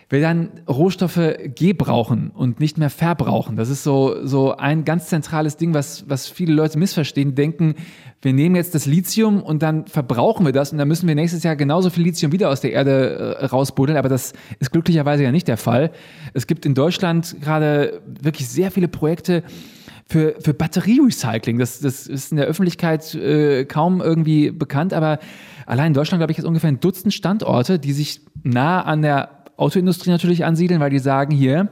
[0.09, 3.55] wir dann Rohstoffe gebrauchen und nicht mehr verbrauchen.
[3.55, 7.75] Das ist so, so ein ganz zentrales Ding, was, was viele Leute missverstehen, denken,
[8.21, 11.43] wir nehmen jetzt das Lithium und dann verbrauchen wir das und dann müssen wir nächstes
[11.43, 15.31] Jahr genauso viel Lithium wieder aus der Erde äh, rausbuddeln, aber das ist glücklicherweise ja
[15.31, 15.91] nicht der Fall.
[16.33, 19.43] Es gibt in Deutschland gerade wirklich sehr viele Projekte,
[20.07, 21.57] für, für Batterierecycling.
[21.57, 25.19] Das, das ist in der Öffentlichkeit äh, kaum irgendwie bekannt, aber
[25.65, 29.45] allein in Deutschland, glaube ich, ist ungefähr ein Dutzend Standorte, die sich nah an der
[29.57, 31.69] Autoindustrie natürlich ansiedeln, weil die sagen hier,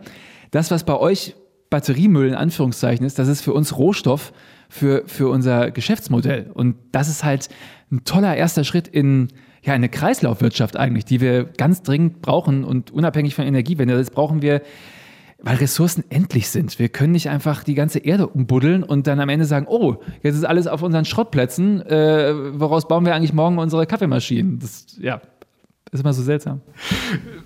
[0.51, 1.35] das, was bei euch
[1.69, 4.33] Batteriemüll in Anführungszeichen ist, das ist für uns Rohstoff
[4.69, 6.49] für, für unser Geschäftsmodell.
[6.53, 7.49] Und das ist halt
[7.91, 9.29] ein toller erster Schritt in
[9.63, 13.95] ja, eine Kreislaufwirtschaft eigentlich, die wir ganz dringend brauchen und unabhängig von Energiewende.
[13.95, 14.61] Das brauchen wir
[15.43, 16.79] weil Ressourcen endlich sind.
[16.79, 20.35] Wir können nicht einfach die ganze Erde umbuddeln und dann am Ende sagen, oh, jetzt
[20.35, 24.59] ist alles auf unseren Schrottplätzen, äh, woraus bauen wir eigentlich morgen unsere Kaffeemaschinen?
[24.59, 25.21] Das, ja,
[25.91, 26.61] ist immer so seltsam.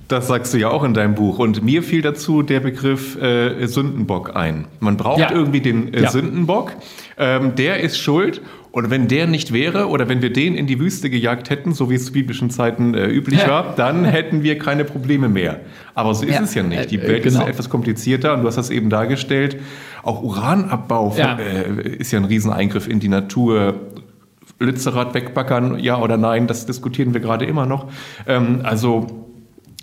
[0.07, 1.37] Das sagst du ja auch in deinem Buch.
[1.37, 4.67] Und mir fiel dazu der Begriff äh, Sündenbock ein.
[4.79, 5.31] Man braucht ja.
[5.31, 6.09] irgendwie den äh, ja.
[6.09, 6.71] Sündenbock.
[7.17, 8.41] Ähm, der ist schuld.
[8.77, 11.89] Und wenn der nicht wäre oder wenn wir den in die Wüste gejagt hätten, so
[11.89, 13.49] wie es zu biblischen Zeiten äh, üblich ja.
[13.49, 15.61] war, dann hätten wir keine Probleme mehr.
[15.95, 16.43] Aber so ist ja.
[16.43, 16.91] es ja nicht.
[16.91, 17.41] Die äh, Welt genau.
[17.41, 19.59] ist etwas komplizierter und du hast das eben dargestellt.
[20.03, 21.39] Auch Uranabbau ja.
[21.39, 23.79] Äh, ist ja ein Rieseneingriff in die Natur.
[24.59, 27.87] Lützerath wegbackern, ja oder nein, das diskutieren wir gerade immer noch.
[28.27, 29.07] Ähm, also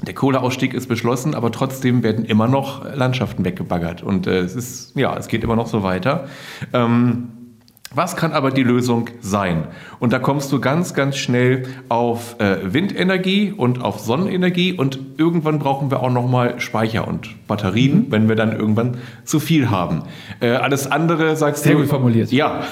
[0.02, 4.04] der Kohleausstieg ist beschlossen, aber trotzdem werden immer noch Landschaften weggebaggert.
[4.04, 6.28] Und äh, es ist, ja, es geht immer noch so weiter.
[6.72, 7.43] Ähm,
[7.94, 9.68] was kann aber die Lösung sein?
[9.98, 15.58] Und da kommst du ganz, ganz schnell auf äh, Windenergie und auf Sonnenenergie und irgendwann
[15.58, 18.06] brauchen wir auch nochmal Speicher und Batterien, mhm.
[18.10, 20.02] wenn wir dann irgendwann zu viel haben.
[20.40, 21.78] Äh, alles andere sagst Sehr du.
[21.78, 22.32] Sehr gut formuliert.
[22.32, 22.62] Ja,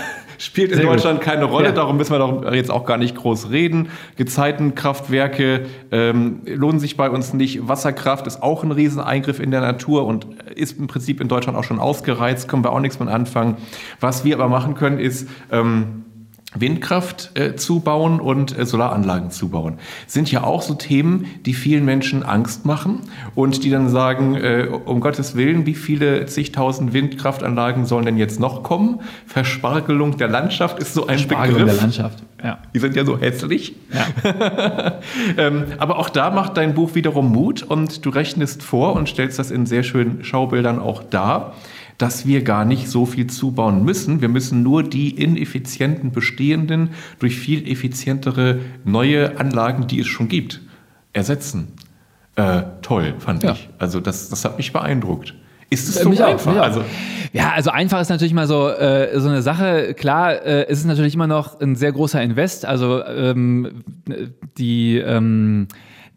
[0.45, 1.25] spielt in Sehr Deutschland gut.
[1.25, 1.73] keine Rolle, ja.
[1.73, 3.89] darum müssen wir doch jetzt auch gar nicht groß reden.
[4.17, 7.69] Gezeitenkraftwerke ähm, lohnen sich bei uns nicht.
[7.69, 11.65] Wasserkraft ist auch ein Rieseneingriff in der Natur und ist im Prinzip in Deutschland auch
[11.65, 13.57] schon ausgereizt, können wir auch nichts von anfangen.
[14.01, 16.05] Was wir aber machen können, ist ähm,
[16.55, 19.79] Windkraft äh, zubauen und äh, Solaranlagen zubauen.
[20.07, 23.01] Sind ja auch so Themen, die vielen Menschen Angst machen
[23.35, 28.39] und die dann sagen, äh, um Gottes Willen, wie viele zigtausend Windkraftanlagen sollen denn jetzt
[28.39, 29.01] noch kommen?
[29.27, 31.75] Verspargelung der Landschaft ist so ein Verspargelung Begriff.
[31.75, 32.59] der Landschaft, ja.
[32.75, 33.75] Die sind ja so hässlich.
[33.93, 35.01] Ja.
[35.39, 39.39] ähm, aber auch da macht dein Buch wiederum Mut und du rechnest vor und stellst
[39.39, 41.55] das in sehr schönen Schaubildern auch dar
[41.99, 44.21] dass wir gar nicht so viel zubauen müssen.
[44.21, 50.61] Wir müssen nur die ineffizienten bestehenden durch viel effizientere neue Anlagen, die es schon gibt,
[51.13, 51.69] ersetzen.
[52.37, 53.53] Äh, toll, fand ja.
[53.53, 53.69] ich.
[53.79, 55.35] Also das, das hat mich beeindruckt.
[55.73, 56.55] Ist es äh, so mich einfach?
[56.57, 56.85] Auch, also,
[57.33, 59.95] ja, also einfach ist natürlich mal so, äh, so eine Sache.
[59.95, 62.67] Klar, äh, ist es natürlich immer noch ein sehr großer Invest.
[62.67, 63.83] Also ähm,
[64.59, 65.69] die ähm,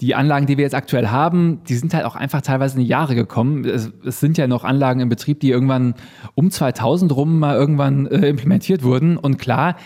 [0.01, 2.89] die Anlagen, die wir jetzt aktuell haben, die sind halt auch einfach teilweise in die
[2.89, 3.63] Jahre gekommen.
[3.65, 5.95] Es, es sind ja noch Anlagen im Betrieb, die irgendwann
[6.35, 9.17] um 2000 rum mal irgendwann äh, implementiert wurden.
[9.17, 9.77] Und klar,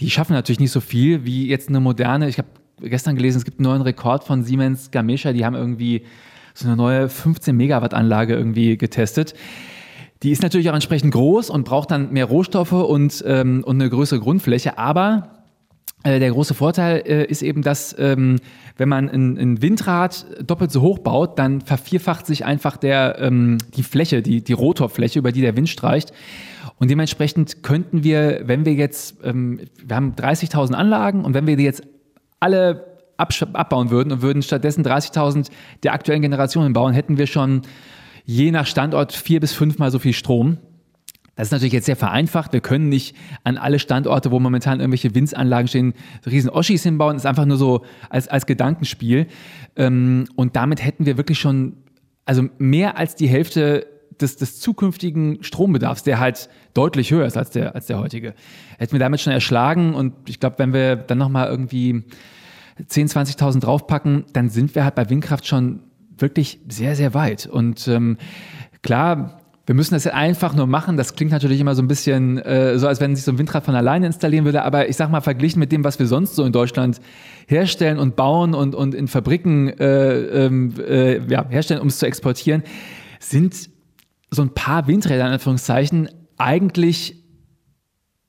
[0.00, 2.28] die schaffen natürlich nicht so viel wie jetzt eine moderne.
[2.28, 2.48] Ich habe
[2.80, 5.32] gestern gelesen, es gibt einen neuen Rekord von Siemens Gamesha.
[5.32, 6.04] Die haben irgendwie
[6.54, 9.34] so eine neue 15 Megawatt Anlage irgendwie getestet.
[10.22, 13.90] Die ist natürlich auch entsprechend groß und braucht dann mehr Rohstoffe und, ähm, und eine
[13.90, 14.78] größere Grundfläche.
[14.78, 15.35] Aber
[16.06, 18.38] der große Vorteil äh, ist eben, dass ähm,
[18.76, 23.58] wenn man ein, ein, Windrad doppelt so hoch baut, dann vervierfacht sich einfach der, ähm,
[23.76, 26.12] die Fläche, die, die Rotorfläche, über die der Wind streicht.
[26.78, 31.56] Und dementsprechend könnten wir, wenn wir jetzt, ähm, wir haben 30.000 Anlagen und wenn wir
[31.56, 31.82] die jetzt
[32.38, 35.48] alle abbauen würden und würden stattdessen 30.000
[35.82, 37.62] der aktuellen Generationen bauen, hätten wir schon
[38.24, 40.58] je nach Standort vier bis fünfmal so viel Strom.
[41.36, 42.54] Das ist natürlich jetzt sehr vereinfacht.
[42.54, 45.92] Wir können nicht an alle Standorte, wo momentan irgendwelche Windsanlagen stehen,
[46.24, 47.14] riesen Oschis hinbauen.
[47.14, 49.26] Das ist einfach nur so als, als Gedankenspiel.
[49.76, 51.76] Ähm, und damit hätten wir wirklich schon,
[52.24, 53.86] also mehr als die Hälfte
[54.18, 58.34] des, des zukünftigen Strombedarfs, der halt deutlich höher ist als der, als der heutige.
[58.78, 59.94] Hätten wir damit schon erschlagen.
[59.94, 62.04] Und ich glaube, wenn wir dann nochmal irgendwie
[62.80, 65.80] 10.000, 20.000 draufpacken, dann sind wir halt bei Windkraft schon
[66.16, 67.46] wirklich sehr, sehr weit.
[67.46, 68.16] Und ähm,
[68.80, 70.96] klar, wir müssen das einfach nur machen.
[70.96, 73.64] Das klingt natürlich immer so ein bisschen äh, so, als wenn sich so ein Windrad
[73.64, 74.62] von alleine installieren würde.
[74.62, 77.00] Aber ich sag mal, verglichen mit dem, was wir sonst so in Deutschland
[77.48, 82.06] herstellen und bauen und, und in Fabriken äh, ähm, äh, ja, herstellen, um es zu
[82.06, 82.62] exportieren,
[83.18, 83.68] sind
[84.30, 87.24] so ein paar Windräder in Anführungszeichen eigentlich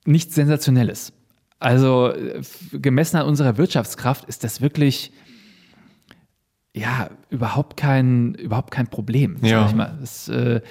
[0.06, 1.14] nichts Sensationelles.
[1.60, 5.12] Also äh, gemessen an unserer Wirtschaftskraft ist das wirklich
[6.78, 9.38] ja, überhaupt kein, überhaupt kein Problem.
[9.42, 9.72] Ja.
[10.00, 10.62] Das, äh,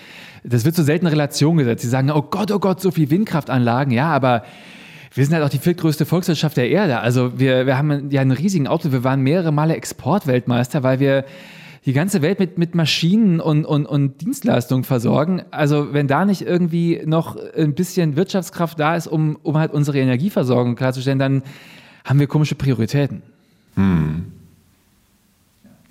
[0.44, 1.82] das, wird so selten in Relation gesetzt.
[1.82, 3.92] Sie sagen, oh Gott, oh Gott, so viel Windkraftanlagen.
[3.92, 4.44] Ja, aber
[5.12, 7.00] wir sind halt auch die viertgrößte Volkswirtschaft der Erde.
[7.00, 8.92] Also wir, wir haben ja einen riesigen Auto.
[8.92, 11.24] Wir waren mehrere Male Exportweltmeister, weil wir
[11.86, 15.42] die ganze Welt mit, mit Maschinen und, und, und Dienstleistungen versorgen.
[15.50, 19.98] Also wenn da nicht irgendwie noch ein bisschen Wirtschaftskraft da ist, um, um halt unsere
[19.98, 21.42] Energieversorgung klarzustellen, dann
[22.04, 23.22] haben wir komische Prioritäten.
[23.74, 24.32] Hm.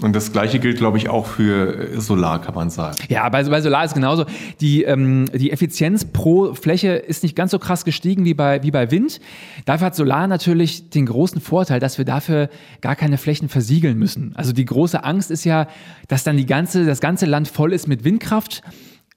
[0.01, 2.97] Und das Gleiche gilt, glaube ich, auch für äh, Solar, kann man sagen.
[3.08, 4.25] Ja, bei, bei Solar ist genauso.
[4.60, 8.71] Die, ähm, die Effizienz pro Fläche ist nicht ganz so krass gestiegen wie bei, wie
[8.71, 9.21] bei Wind.
[9.65, 12.49] Dafür hat Solar natürlich den großen Vorteil, dass wir dafür
[12.81, 14.34] gar keine Flächen versiegeln müssen.
[14.36, 15.67] Also die große Angst ist ja,
[16.08, 18.62] dass dann die ganze, das ganze Land voll ist mit Windkraft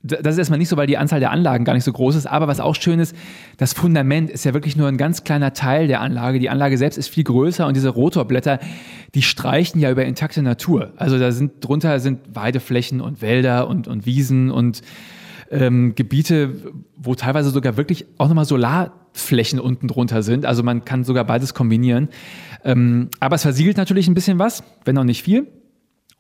[0.03, 2.27] das ist erstmal nicht so, weil die Anzahl der Anlagen gar nicht so groß ist.
[2.27, 3.17] Aber was auch schön ist,
[3.57, 6.39] das Fundament ist ja wirklich nur ein ganz kleiner Teil der Anlage.
[6.39, 8.61] Die Anlage selbst ist viel größer und diese Rotorblätter,
[9.15, 10.93] die streichen ja über intakte Natur.
[10.97, 14.83] Also da sind drunter sind Weideflächen und Wälder und, und Wiesen und
[15.51, 20.47] ähm, Gebiete, wo teilweise sogar wirklich auch nochmal Solarflächen unten drunter sind.
[20.47, 22.09] Also man kann sogar beides kombinieren.
[22.65, 25.49] Ähm, aber es versiegelt natürlich ein bisschen was, wenn auch nicht viel.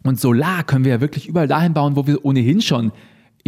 [0.02, 2.92] Und Solar können wir ja wirklich überall dahin bauen, wo wir ohnehin schon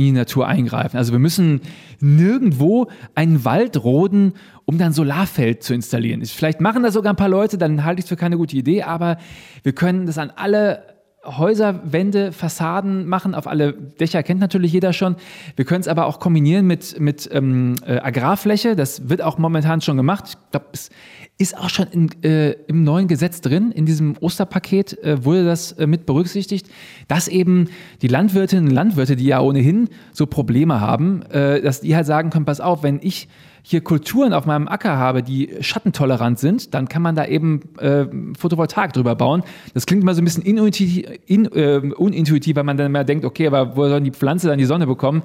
[0.08, 0.96] in die Natur eingreifen.
[0.96, 1.60] Also wir müssen
[2.00, 4.34] nirgendwo einen Wald roden,
[4.64, 6.24] um dann Solarfeld zu installieren.
[6.24, 8.82] Vielleicht machen das sogar ein paar Leute, dann halte ich es für keine gute Idee,
[8.82, 9.18] aber
[9.62, 10.82] wir können das an alle
[11.22, 15.16] Häuser, Wände, Fassaden machen, auf alle Dächer kennt natürlich jeder schon.
[15.54, 18.74] Wir können es aber auch kombinieren mit, mit ähm, äh, Agrarfläche.
[18.74, 20.24] Das wird auch momentan schon gemacht.
[20.28, 20.88] Ich glaube, es
[21.36, 23.70] ist auch schon in, äh, im neuen Gesetz drin.
[23.70, 26.68] In diesem Osterpaket äh, wurde das äh, mit berücksichtigt,
[27.06, 27.68] dass eben
[28.00, 32.30] die Landwirtinnen und Landwirte, die ja ohnehin so Probleme haben, äh, dass die halt sagen
[32.30, 33.28] können, pass auf, wenn ich
[33.62, 38.06] hier Kulturen auf meinem Acker habe, die schattentolerant sind, dann kann man da eben äh,
[38.38, 39.42] Photovoltaik drüber bauen.
[39.74, 43.24] Das klingt immer so ein bisschen inuintuitiv, in, äh, unintuitiv, weil man dann immer denkt,
[43.24, 45.22] okay, aber wo soll die Pflanze dann die Sonne bekommen?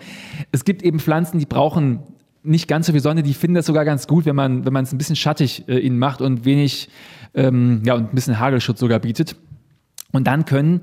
[0.52, 2.00] Es gibt eben Pflanzen, die brauchen
[2.44, 4.94] nicht ganz so viel Sonne, die finden das sogar ganz gut, wenn man wenn es
[4.94, 6.90] ein bisschen schattig äh, ihnen macht und wenig
[7.34, 9.36] ähm, ja und ein bisschen Hagelschutz sogar bietet.
[10.12, 10.82] Und dann können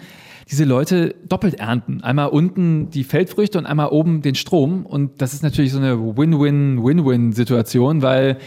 [0.51, 2.03] diese Leute doppelt ernten.
[2.03, 4.87] Einmal unten die Feldfrüchte und einmal oben den Strom.
[4.87, 8.39] Und das ist natürlich so eine Win-Win-Win-Win-Situation, weil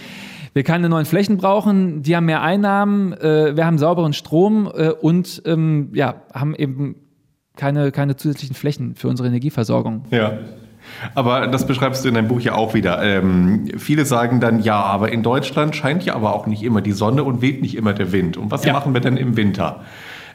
[0.54, 4.90] wir keine neuen Flächen brauchen, die haben mehr Einnahmen, äh, wir haben sauberen Strom äh,
[4.90, 6.96] und ähm, ja, haben eben
[7.58, 10.06] keine, keine zusätzlichen Flächen für unsere Energieversorgung.
[10.12, 10.40] Ja.
[11.14, 13.02] Aber das beschreibst du in deinem Buch ja auch wieder.
[13.04, 16.92] Ähm, viele sagen dann, ja, aber in Deutschland scheint ja aber auch nicht immer die
[16.92, 18.38] Sonne und weht nicht immer der Wind.
[18.38, 18.74] Und was ja.
[18.74, 19.82] machen wir denn im Winter?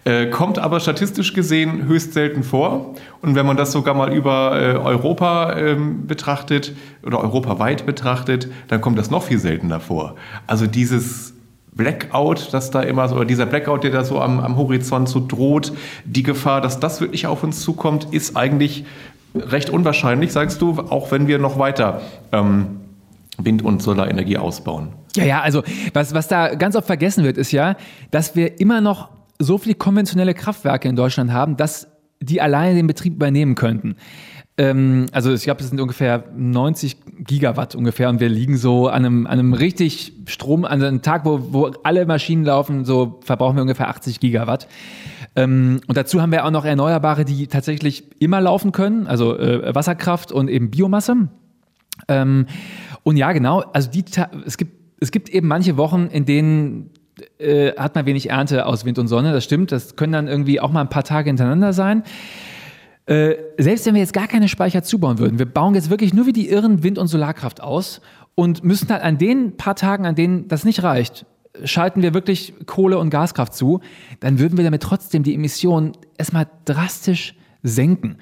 [0.04, 2.94] Äh, kommt aber statistisch gesehen höchst selten vor.
[3.20, 8.80] Und wenn man das sogar mal über äh, Europa ähm, betrachtet oder europaweit betrachtet, dann
[8.80, 10.14] kommt das noch viel seltener vor.
[10.46, 11.34] Also dieses
[11.72, 15.24] Blackout, das da immer so, oder dieser Blackout, der da so am, am Horizont so
[15.26, 15.72] droht,
[16.04, 18.86] die Gefahr, dass das wirklich auf uns zukommt, ist eigentlich
[19.34, 22.00] recht unwahrscheinlich, sagst du, auch wenn wir noch weiter
[22.32, 22.80] ähm,
[23.36, 24.88] Wind- und Solarenergie ausbauen.
[25.14, 27.76] Ja, ja, also was, was da ganz oft vergessen wird, ist ja,
[28.10, 29.08] dass wir immer noch
[29.40, 31.88] so viele konventionelle Kraftwerke in Deutschland haben, dass
[32.20, 33.96] die alleine den Betrieb übernehmen könnten.
[34.58, 39.06] Ähm, also ich glaube, es sind ungefähr 90 Gigawatt ungefähr und wir liegen so an
[39.06, 43.56] einem, an einem richtig Strom, an einem Tag, wo, wo alle Maschinen laufen, so verbrauchen
[43.56, 44.68] wir ungefähr 80 Gigawatt.
[45.34, 49.74] Ähm, und dazu haben wir auch noch Erneuerbare, die tatsächlich immer laufen können, also äh,
[49.74, 51.28] Wasserkraft und eben Biomasse.
[52.08, 52.46] Ähm,
[53.02, 54.04] und ja, genau, also die,
[54.44, 56.89] es gibt, es gibt eben manche Wochen, in denen
[57.38, 59.72] äh, hat man wenig Ernte aus Wind und Sonne, das stimmt.
[59.72, 62.02] Das können dann irgendwie auch mal ein paar Tage hintereinander sein.
[63.06, 66.26] Äh, selbst wenn wir jetzt gar keine Speicher zubauen würden, wir bauen jetzt wirklich nur
[66.26, 68.00] wie die Irren Wind- und Solarkraft aus
[68.34, 71.26] und müssen halt an den paar Tagen, an denen das nicht reicht,
[71.64, 73.80] schalten wir wirklich Kohle- und Gaskraft zu,
[74.20, 78.18] dann würden wir damit trotzdem die Emissionen erstmal drastisch senken.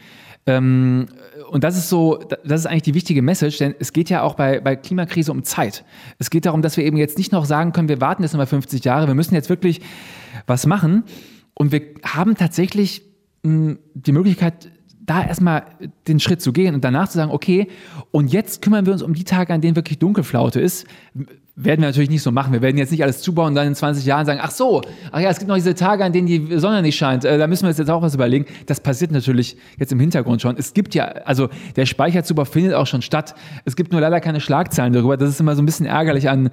[0.48, 1.06] Ähm,
[1.50, 4.34] und das ist so, das ist eigentlich die wichtige Message, denn es geht ja auch
[4.34, 5.84] bei, bei Klimakrise um Zeit.
[6.18, 8.46] Es geht darum, dass wir eben jetzt nicht noch sagen können, wir warten jetzt nochmal
[8.46, 9.82] 50 Jahre, wir müssen jetzt wirklich
[10.46, 11.04] was machen.
[11.52, 13.02] Und wir haben tatsächlich
[13.44, 14.70] hm, die Möglichkeit,
[15.00, 15.64] da erstmal
[16.06, 17.68] den Schritt zu gehen und danach zu sagen, okay,
[18.10, 20.86] und jetzt kümmern wir uns um die Tage, an denen wirklich Dunkelflaute ist.
[21.60, 22.52] Werden wir natürlich nicht so machen.
[22.52, 24.80] Wir werden jetzt nicht alles zubauen und dann in 20 Jahren sagen, ach so,
[25.10, 27.24] ach ja, es gibt noch diese Tage, an denen die Sonne nicht scheint.
[27.24, 28.46] Äh, da müssen wir uns jetzt auch was überlegen.
[28.66, 30.56] Das passiert natürlich jetzt im Hintergrund schon.
[30.56, 33.34] Es gibt ja, also der Speicherzubau findet auch schon statt.
[33.64, 35.16] Es gibt nur leider keine Schlagzeilen darüber.
[35.16, 36.50] Das ist immer so ein bisschen ärgerlich an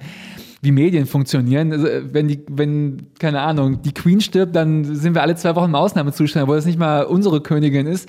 [0.60, 1.70] wie Medien funktionieren.
[1.70, 5.66] Also, wenn die, wenn, keine Ahnung, die Queen stirbt, dann sind wir alle zwei Wochen
[5.66, 8.08] im Ausnahmezustand, wo das nicht mal unsere Königin ist.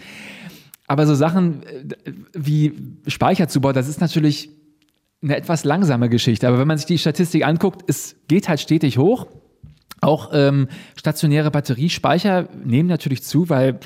[0.88, 2.74] Aber so Sachen äh, wie
[3.06, 4.50] Speicherzubau, das ist natürlich
[5.24, 6.48] eine etwas langsame Geschichte.
[6.48, 9.28] Aber wenn man sich die Statistik anguckt, es geht halt stetig hoch.
[10.00, 13.80] Auch ähm, stationäre Batteriespeicher nehmen natürlich zu, weil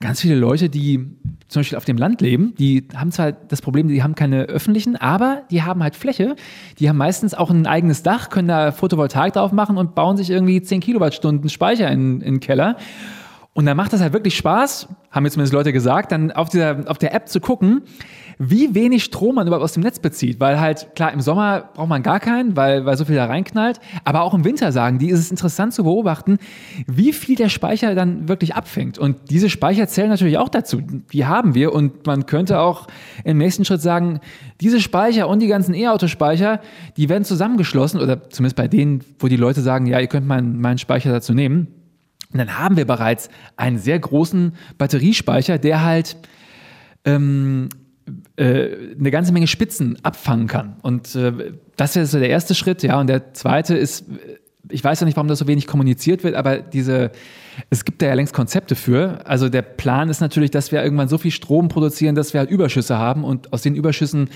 [0.00, 1.16] ganz viele Leute, die
[1.46, 4.96] zum Beispiel auf dem Land leben, die haben zwar das Problem, die haben keine öffentlichen,
[4.96, 6.34] aber die haben halt Fläche.
[6.80, 10.30] Die haben meistens auch ein eigenes Dach, können da Photovoltaik drauf machen und bauen sich
[10.30, 12.76] irgendwie 10 Kilowattstunden Speicher in, in den Keller.
[13.54, 16.90] Und dann macht das halt wirklich Spaß, haben mir zumindest Leute gesagt, dann auf, dieser,
[16.90, 17.82] auf der App zu gucken,
[18.38, 20.40] wie wenig Strom man überhaupt aus dem Netz bezieht.
[20.40, 23.80] Weil halt, klar, im Sommer braucht man gar keinen, weil, weil so viel da reinknallt.
[24.04, 26.38] Aber auch im Winter sagen die, ist es interessant zu beobachten,
[26.86, 28.98] wie viel der Speicher dann wirklich abfängt.
[28.98, 30.80] Und diese Speicher zählen natürlich auch dazu.
[31.12, 31.72] Die haben wir.
[31.72, 32.86] Und man könnte auch
[33.24, 34.20] im nächsten Schritt sagen,
[34.60, 36.60] diese Speicher und die ganzen E-Auto-Speicher,
[36.96, 40.60] die werden zusammengeschlossen oder zumindest bei denen, wo die Leute sagen, ja, ihr könnt meinen,
[40.60, 41.68] meinen Speicher dazu nehmen
[42.32, 46.16] und dann haben wir bereits einen sehr großen Batteriespeicher, der halt
[47.04, 47.81] ähm, äh,
[48.36, 50.76] eine ganze Menge Spitzen abfangen kann.
[50.82, 52.98] Und äh, das ist so der erste Schritt, ja.
[52.98, 54.04] Und der zweite ist,
[54.68, 57.10] ich weiß ja nicht, warum das so wenig kommuniziert wird, aber diese,
[57.70, 59.26] es gibt da ja längst Konzepte für.
[59.26, 62.50] Also der Plan ist natürlich, dass wir irgendwann so viel Strom produzieren, dass wir halt
[62.50, 64.30] Überschüsse haben und aus den Überschüssen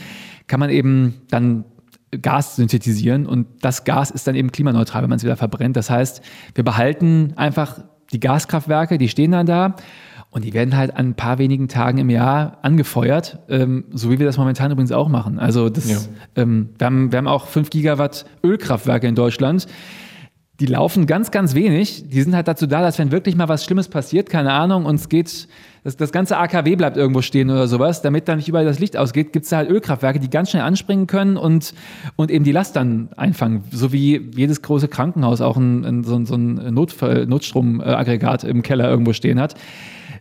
[0.47, 1.65] kann man eben dann
[2.23, 5.77] Gas synthetisieren und das Gas ist dann eben klimaneutral, wenn man es wieder verbrennt.
[5.77, 6.23] Das heißt,
[6.55, 7.81] wir behalten einfach
[8.13, 9.77] die Gaskraftwerke, die stehen dann da
[10.37, 14.19] und die werden halt an ein paar wenigen Tagen im Jahr angefeuert, ähm, so wie
[14.19, 15.39] wir das momentan übrigens auch machen.
[15.39, 15.97] Also das, ja.
[16.35, 19.67] ähm, wir, haben, wir haben auch 5 Gigawatt Ölkraftwerke in Deutschland
[20.61, 22.09] die laufen ganz, ganz wenig.
[22.09, 24.95] Die sind halt dazu da, dass wenn wirklich mal was Schlimmes passiert, keine Ahnung, und
[24.95, 25.49] es geht,
[25.85, 28.97] das, das ganze AKW bleibt irgendwo stehen oder sowas, damit da nicht überall das Licht
[28.97, 31.75] ausgeht, gibt es da halt Ölkraftwerke, die ganz schnell anspringen können und,
[32.17, 33.65] und eben die Last dann einfangen.
[33.71, 38.89] So wie jedes große Krankenhaus auch ein, ein, so, so ein Notfall, Notstromaggregat im Keller
[38.89, 39.57] irgendwo stehen hat.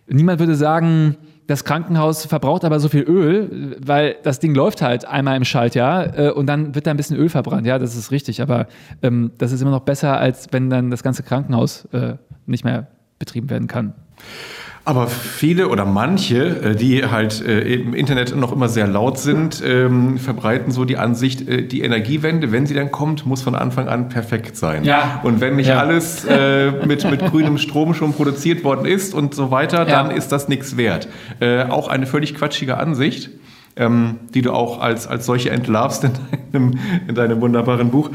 [0.07, 5.05] Niemand würde sagen, das Krankenhaus verbraucht aber so viel Öl, weil das Ding läuft halt
[5.05, 7.67] einmal im Schaltjahr äh, und dann wird da ein bisschen Öl verbrannt.
[7.67, 8.67] Ja, das ist richtig, aber
[9.03, 12.87] ähm, das ist immer noch besser, als wenn dann das ganze Krankenhaus äh, nicht mehr
[13.19, 13.93] betrieben werden kann.
[14.87, 19.63] Aber viele oder manche, äh, die halt äh, im Internet noch immer sehr laut sind,
[19.65, 23.87] ähm, verbreiten so die Ansicht, äh, die Energiewende, wenn sie dann kommt, muss von Anfang
[23.87, 24.83] an perfekt sein.
[24.83, 25.21] Ja.
[25.23, 25.79] Und wenn nicht ja.
[25.79, 26.27] alles
[26.85, 30.77] mit, mit grünem Strom schon produziert worden ist und so weiter, dann ist das nichts
[30.77, 31.07] wert.
[31.69, 33.29] Auch eine völlig quatschige Ansicht.
[33.77, 36.13] Ähm, die du auch als, als solche entlarvst in
[36.53, 36.79] deinem,
[37.09, 38.09] in deinem wunderbaren Buch.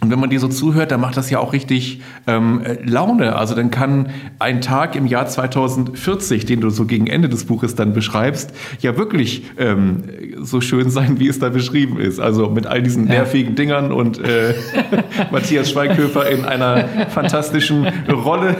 [0.00, 3.36] Und wenn man dir so zuhört, dann macht das ja auch richtig ähm, Laune.
[3.36, 4.08] Also dann kann
[4.40, 8.96] ein Tag im Jahr 2040, den du so gegen Ende des Buches dann beschreibst, ja
[8.96, 10.02] wirklich ähm,
[10.40, 12.18] so schön sein, wie es da beschrieben ist.
[12.18, 14.54] Also mit all diesen nervigen Dingern und äh,
[15.30, 18.56] Matthias Schweighöfer in einer fantastischen Rolle.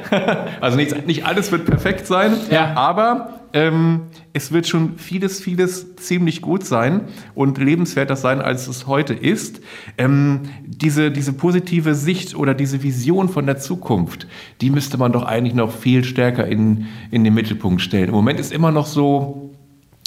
[0.60, 2.74] also nicht, nicht alles wird perfekt sein, ja.
[2.74, 4.02] aber ähm,
[4.36, 7.02] es wird schon vieles, vieles ziemlich gut sein
[7.36, 9.60] und lebenswerter sein, als es heute ist.
[9.96, 14.26] Ähm, diese, diese positive Sicht oder diese Vision von der Zukunft,
[14.60, 18.08] die müsste man doch eigentlich noch viel stärker in, in den Mittelpunkt stellen.
[18.08, 19.54] Im Moment ist immer noch so,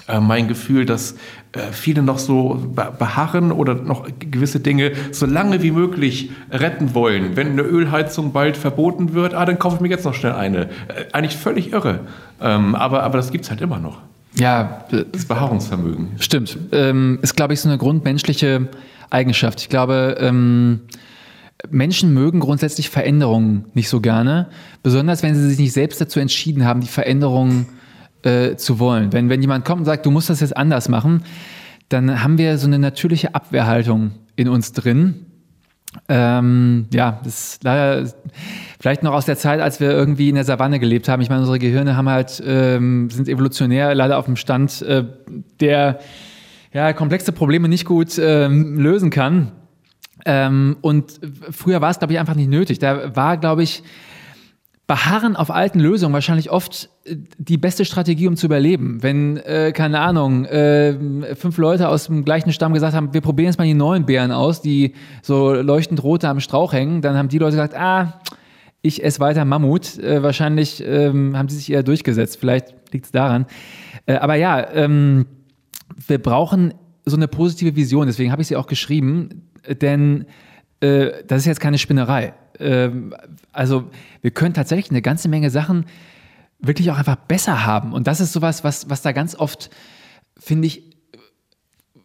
[0.10, 1.14] äh, mein Gefühl, dass
[1.54, 2.62] äh, viele noch so
[3.00, 7.38] beharren oder noch gewisse Dinge so lange wie möglich retten wollen.
[7.38, 10.66] Wenn eine Ölheizung bald verboten wird, ah, dann kaufe ich mir jetzt noch schnell eine.
[10.66, 12.02] Äh, eigentlich völlig irre.
[12.42, 14.02] Ähm, aber, aber das gibt es halt immer noch.
[14.40, 16.12] Ja, das Beharrungsvermögen.
[16.20, 16.58] Stimmt.
[16.72, 18.70] Ähm, ist, glaube ich, so eine grundmenschliche
[19.10, 19.62] Eigenschaft.
[19.62, 20.82] Ich glaube, ähm,
[21.70, 24.50] Menschen mögen grundsätzlich Veränderungen nicht so gerne,
[24.84, 27.68] besonders wenn sie sich nicht selbst dazu entschieden haben, die Veränderungen
[28.24, 29.12] äh, zu wollen.
[29.12, 31.24] Wenn, wenn jemand kommt und sagt, du musst das jetzt anders machen,
[31.90, 35.27] dann haben wir so eine natürliche Abwehrhaltung in uns drin.
[36.10, 38.12] Ähm, ja, das ist leider
[38.80, 41.22] vielleicht noch aus der Zeit, als wir irgendwie in der Savanne gelebt haben.
[41.22, 45.06] Ich meine, unsere Gehirne haben halt, ähm, sind evolutionär leider auf dem Stand, äh,
[45.60, 46.00] der
[46.74, 49.54] ja, komplexe Probleme nicht gut ähm, lösen kann.
[50.26, 51.20] Ähm, und
[51.52, 52.80] früher war es, glaube ich, einfach nicht nötig.
[52.80, 53.84] Da war, glaube ich,
[54.88, 59.04] Beharren auf alten Lösungen wahrscheinlich oft äh, die beste Strategie, um zu überleben.
[59.04, 63.48] Wenn, äh, keine Ahnung, äh, fünf Leute aus dem gleichen Stamm gesagt haben, wir probieren
[63.48, 67.28] jetzt mal die neuen Beeren aus, die so leuchtend rote am Strauch hängen, dann haben
[67.28, 68.22] die Leute gesagt, ah,
[68.82, 70.00] ich esse weiter Mammut.
[70.00, 72.38] Äh, wahrscheinlich ähm, haben sie sich eher durchgesetzt.
[72.40, 73.46] Vielleicht liegt es daran.
[74.06, 75.26] Äh, aber ja, ähm,
[76.08, 76.74] wir brauchen
[77.04, 78.08] so eine positive Vision.
[78.08, 79.50] Deswegen habe ich sie auch geschrieben,
[79.82, 80.28] denn
[80.80, 83.16] äh, das ist jetzt keine Spinnerei ähm,
[83.52, 83.90] also
[84.22, 85.86] wir können tatsächlich eine ganze Menge Sachen
[86.60, 87.94] wirklich auch einfach besser haben.
[87.94, 89.70] Und das ist sowas, was, was da ganz oft,
[90.38, 90.84] finde ich,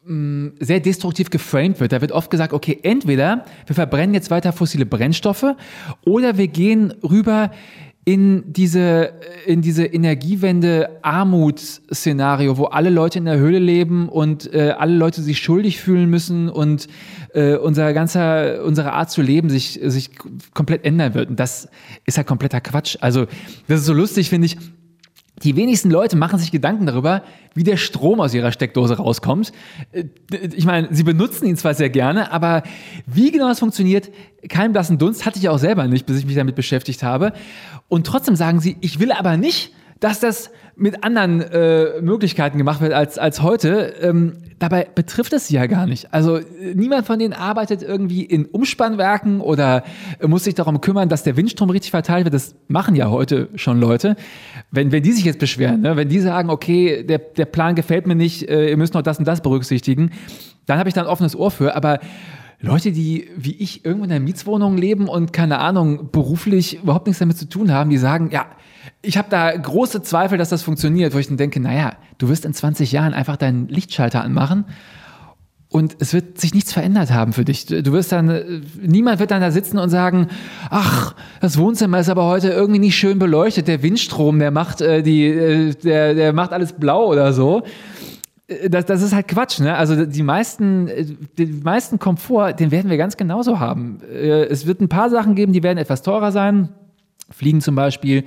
[0.04, 1.92] mm, sehr destruktiv geframed wird.
[1.92, 5.54] Da wird oft gesagt, okay, entweder wir verbrennen jetzt weiter fossile Brennstoffe
[6.04, 7.50] oder wir gehen rüber
[8.04, 9.12] in diese,
[9.46, 15.38] in diese Energiewende-Armutsszenario, wo alle Leute in der Höhle leben und äh, alle Leute sich
[15.38, 16.88] schuldig fühlen müssen und
[17.32, 20.10] äh, unser ganzer, unsere Art zu leben sich, sich
[20.52, 21.30] komplett ändern wird.
[21.30, 21.68] Und das
[22.04, 22.96] ist halt kompletter Quatsch.
[23.00, 23.26] Also,
[23.68, 24.56] das ist so lustig, finde ich.
[25.42, 27.22] Die wenigsten Leute machen sich Gedanken darüber,
[27.54, 29.52] wie der Strom aus ihrer Steckdose rauskommt.
[29.92, 30.04] Äh,
[30.54, 32.62] ich meine, sie benutzen ihn zwar sehr gerne, aber
[33.06, 34.10] wie genau das funktioniert,
[34.48, 37.32] kein blassen Dunst, hatte ich auch selber nicht, bis ich mich damit beschäftigt habe.
[37.88, 39.72] Und trotzdem sagen sie, ich will aber nicht,
[40.02, 43.94] dass das mit anderen äh, Möglichkeiten gemacht wird als, als heute.
[44.00, 46.12] Ähm, dabei betrifft es sie ja gar nicht.
[46.12, 49.84] Also äh, niemand von denen arbeitet irgendwie in Umspannwerken oder
[50.18, 52.34] äh, muss sich darum kümmern, dass der Windstrom richtig verteilt wird.
[52.34, 54.16] Das machen ja heute schon Leute.
[54.72, 55.96] Wenn, wenn die sich jetzt beschweren, ne?
[55.96, 59.20] wenn die sagen, okay, der, der Plan gefällt mir nicht, äh, ihr müsst noch das
[59.20, 60.10] und das berücksichtigen,
[60.66, 61.76] dann habe ich da ein offenes Ohr für.
[61.76, 62.00] Aber
[62.62, 67.18] Leute, die wie ich irgendwo in einer Mietswohnung leben und keine Ahnung, beruflich überhaupt nichts
[67.18, 68.46] damit zu tun haben, die sagen, ja,
[69.02, 72.44] ich habe da große Zweifel, dass das funktioniert, wo ich dann denke, naja, du wirst
[72.44, 74.64] in 20 Jahren einfach deinen Lichtschalter anmachen
[75.72, 77.66] und es wird sich nichts verändert haben für dich.
[77.66, 80.28] Du wirst dann, niemand wird dann da sitzen und sagen,
[80.70, 83.68] ach, das Wohnzimmer ist aber heute irgendwie nicht schön beleuchtet.
[83.68, 87.62] Der Windstrom, der macht äh, die, äh, der, der macht alles blau oder so.
[88.60, 89.76] Äh, das, das ist halt Quatsch, ne?
[89.76, 91.04] Also die meisten, äh,
[91.38, 94.00] die meisten Komfort, den werden wir ganz genauso haben.
[94.02, 96.70] Es wird ein paar Sachen geben, die werden etwas teurer sein.
[97.30, 98.24] Fliegen zum Beispiel.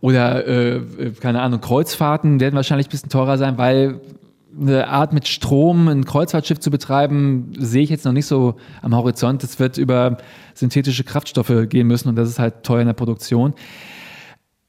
[0.00, 0.80] Oder, äh,
[1.20, 4.00] keine Ahnung, Kreuzfahrten werden wahrscheinlich ein bisschen teurer sein, weil
[4.58, 8.96] eine Art mit Strom ein Kreuzfahrtschiff zu betreiben, sehe ich jetzt noch nicht so am
[8.96, 9.44] Horizont.
[9.44, 10.16] Es wird über
[10.54, 13.54] synthetische Kraftstoffe gehen müssen und das ist halt teuer in der Produktion.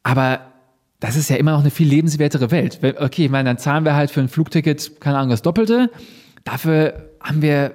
[0.04, 0.42] Aber
[1.02, 2.80] das ist ja immer noch eine viel lebenswertere Welt.
[3.00, 5.90] Okay, ich meine, dann zahlen wir halt für ein Flugticket, keine Ahnung, das Doppelte.
[6.44, 7.74] Dafür haben wir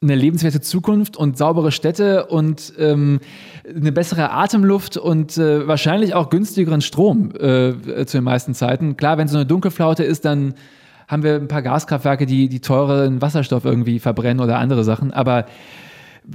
[0.00, 3.20] eine lebenswerte Zukunft und saubere Städte und ähm,
[3.68, 8.96] eine bessere Atemluft und äh, wahrscheinlich auch günstigeren Strom äh, zu den meisten Zeiten.
[8.96, 10.54] Klar, wenn es so eine Dunkelflaute ist, dann
[11.08, 15.12] haben wir ein paar Gaskraftwerke, die, die teuren Wasserstoff irgendwie verbrennen oder andere Sachen.
[15.12, 15.46] Aber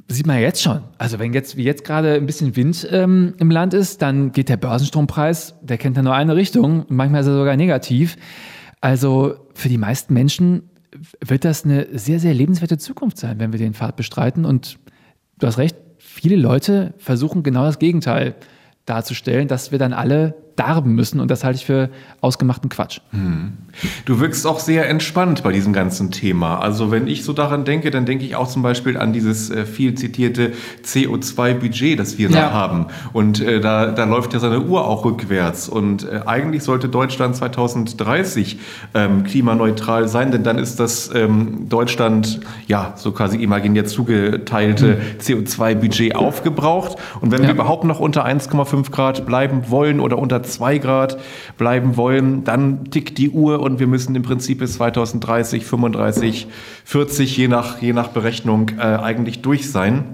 [0.07, 0.81] sieht man ja jetzt schon.
[0.97, 4.49] Also wenn jetzt, wie jetzt gerade ein bisschen Wind ähm, im Land ist, dann geht
[4.49, 6.85] der Börsenstrompreis, der kennt ja nur eine Richtung.
[6.89, 8.17] Manchmal ist er sogar negativ.
[8.81, 10.69] Also für die meisten Menschen
[11.23, 14.45] wird das eine sehr, sehr lebenswerte Zukunft sein, wenn wir den Pfad bestreiten.
[14.45, 14.77] Und
[15.39, 18.35] du hast recht, viele Leute versuchen genau das Gegenteil
[18.85, 21.19] darzustellen, dass wir dann alle darben müssen.
[21.19, 21.89] Und das halte ich für
[22.21, 22.99] ausgemachten Quatsch.
[23.11, 23.53] Hm.
[24.05, 26.59] Du wirkst auch sehr entspannt bei diesem ganzen Thema.
[26.59, 29.65] Also wenn ich so daran denke, dann denke ich auch zum Beispiel an dieses äh,
[29.65, 30.53] viel zitierte
[30.85, 32.41] CO2-Budget, das wir ja.
[32.41, 32.85] da haben.
[33.11, 35.67] Und äh, da, da läuft ja seine Uhr auch rückwärts.
[35.67, 38.59] Und äh, eigentlich sollte Deutschland 2030
[38.93, 45.01] ähm, klimaneutral sein, denn dann ist das ähm, Deutschland, ja, so quasi imaginär zugeteilte hm.
[45.19, 46.97] CO2-Budget aufgebraucht.
[47.19, 47.49] Und wenn ja.
[47.49, 51.17] wir überhaupt noch unter 1,5 Grad bleiben wollen oder unter 2 Grad
[51.57, 56.47] bleiben wollen, dann tickt die Uhr und wir müssen im Prinzip bis 2030, 35,
[56.85, 60.05] 40, je nach, je nach Berechnung äh, eigentlich durch sein.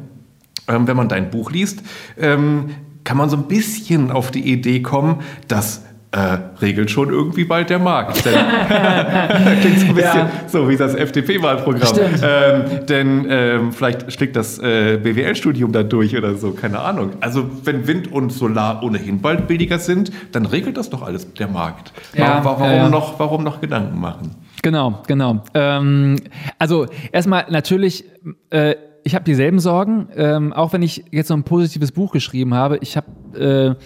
[0.67, 1.83] Ähm, wenn man dein Buch liest,
[2.17, 2.71] ähm,
[3.03, 5.17] kann man so ein bisschen auf die Idee kommen,
[5.47, 8.25] dass äh, regelt schon irgendwie bald der Markt.
[8.25, 8.33] Denn,
[9.61, 10.31] klingt so ein bisschen ja.
[10.47, 11.97] so wie das FDP-Wahlprogramm.
[12.21, 17.11] Ähm, denn ähm, vielleicht schlägt das äh, BWL-Studium da durch oder so, keine Ahnung.
[17.21, 21.47] Also wenn Wind und Solar ohnehin bald billiger sind, dann regelt das doch alles der
[21.47, 21.93] Markt.
[22.13, 24.35] Ja, warum, warum, äh, noch, warum noch Gedanken machen?
[24.61, 25.43] Genau, genau.
[25.53, 26.17] Ähm,
[26.59, 28.03] also erstmal natürlich
[28.49, 32.53] äh, ich habe dieselben Sorgen, ähm, auch wenn ich jetzt so ein positives Buch geschrieben
[32.53, 32.77] habe.
[32.81, 33.83] Ich habe äh,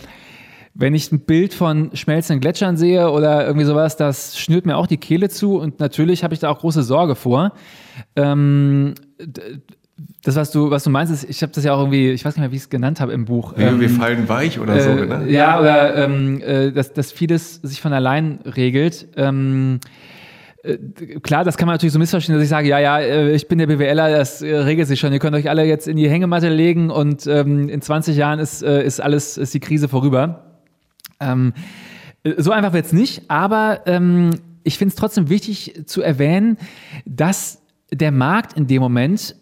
[0.78, 4.88] wenn ich ein Bild von schmelzenden Gletschern sehe oder irgendwie sowas, das schnürt mir auch
[4.88, 7.54] die Kehle zu und natürlich habe ich da auch große Sorge vor.
[8.18, 8.94] Ähm,
[10.22, 12.36] das, was du, was du meinst, ist, ich habe das ja auch irgendwie, ich weiß
[12.36, 13.58] nicht mehr, wie ich es genannt habe im Buch.
[13.58, 15.26] Ja, ähm, wir fallen weich oder äh, so, ne?
[15.30, 19.08] Ja, oder ähm, äh, dass, dass vieles sich von allein regelt.
[19.16, 19.80] Ähm,
[20.62, 20.78] äh,
[21.24, 23.60] klar, das kann man natürlich so missverstehen, dass ich sage, ja, ja, äh, ich bin
[23.60, 25.14] der BWLer, das äh, regelt sich schon.
[25.14, 28.62] Ihr könnt euch alle jetzt in die Hängematte legen und ähm, in 20 Jahren ist,
[28.62, 30.55] ist alles, ist die Krise vorüber.
[31.26, 31.54] Ähm,
[32.38, 34.32] so einfach wird es nicht, aber ähm,
[34.64, 36.58] ich finde es trotzdem wichtig zu erwähnen,
[37.06, 37.62] dass
[37.92, 39.36] der Markt in dem Moment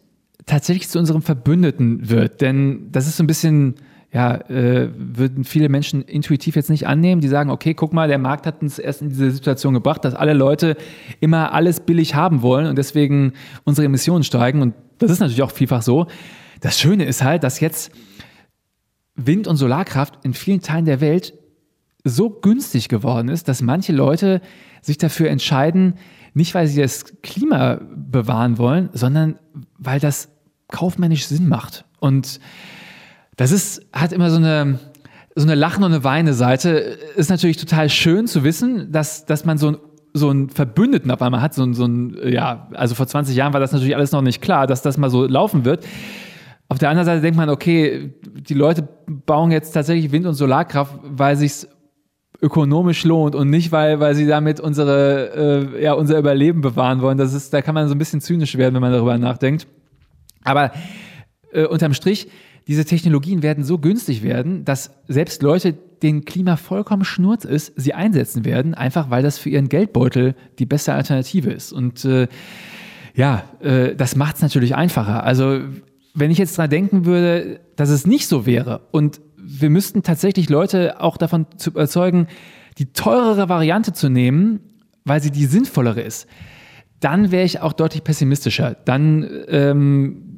[0.46, 2.42] tatsächlich zu unserem Verbündeten wird.
[2.42, 3.76] Denn das ist so ein bisschen,
[4.12, 7.22] ja, äh, würden viele Menschen intuitiv jetzt nicht annehmen.
[7.22, 10.14] Die sagen, okay, guck mal, der Markt hat uns erst in diese Situation gebracht, dass
[10.14, 10.76] alle Leute
[11.22, 14.62] immer alles billig haben wollen und deswegen unsere Emissionen steigen.
[14.62, 16.08] Und das ist natürlich auch vielfach so.
[16.60, 17.92] Das Schöne ist halt, dass jetzt
[19.16, 21.34] Wind- und Solarkraft in vielen Teilen der Welt
[22.04, 24.42] so günstig geworden ist, dass manche Leute
[24.82, 25.96] sich dafür entscheiden,
[26.34, 29.40] nicht weil sie das Klima bewahren wollen, sondern
[29.78, 30.30] weil das
[30.68, 31.86] kaufmännisch Sinn macht.
[32.00, 32.40] Und
[33.36, 34.80] das ist, hat immer so eine,
[35.36, 36.70] so eine Lachen- und eine Weine-Seite.
[37.16, 39.78] Ist natürlich total schön zu wissen, dass, dass man so ein
[40.14, 43.54] so einen Verbündeten auf einmal hat, so ein, so ein, ja, also vor 20 Jahren
[43.54, 45.86] war das natürlich alles noch nicht klar, dass das mal so laufen wird.
[46.70, 51.00] Auf der anderen Seite denkt man, okay, die Leute bauen jetzt tatsächlich Wind- und Solarkraft,
[51.04, 51.68] weil sich
[52.44, 57.18] ökonomisch lohnt und nicht, weil, weil sie damit unsere, äh, ja, unser Überleben bewahren wollen.
[57.18, 59.66] Das ist, da kann man so ein bisschen zynisch werden, wenn man darüber nachdenkt.
[60.44, 60.72] Aber
[61.54, 62.28] äh, unterm Strich,
[62.68, 67.94] diese Technologien werden so günstig werden, dass selbst Leute, denen Klima vollkommen schnurz ist, sie
[67.94, 71.72] einsetzen werden, einfach weil das für ihren Geldbeutel die beste Alternative ist.
[71.72, 72.28] Und äh,
[73.16, 75.24] ja, äh, das macht es natürlich einfacher.
[75.24, 75.62] Also
[76.14, 80.50] wenn ich jetzt dran denken würde, dass es nicht so wäre und wir müssten tatsächlich
[80.50, 82.28] Leute auch davon zu überzeugen,
[82.78, 84.60] die teurere Variante zu nehmen,
[85.06, 86.28] weil sie die sinnvollere ist,
[87.00, 88.76] dann wäre ich auch deutlich pessimistischer.
[88.86, 90.34] Dann ähm,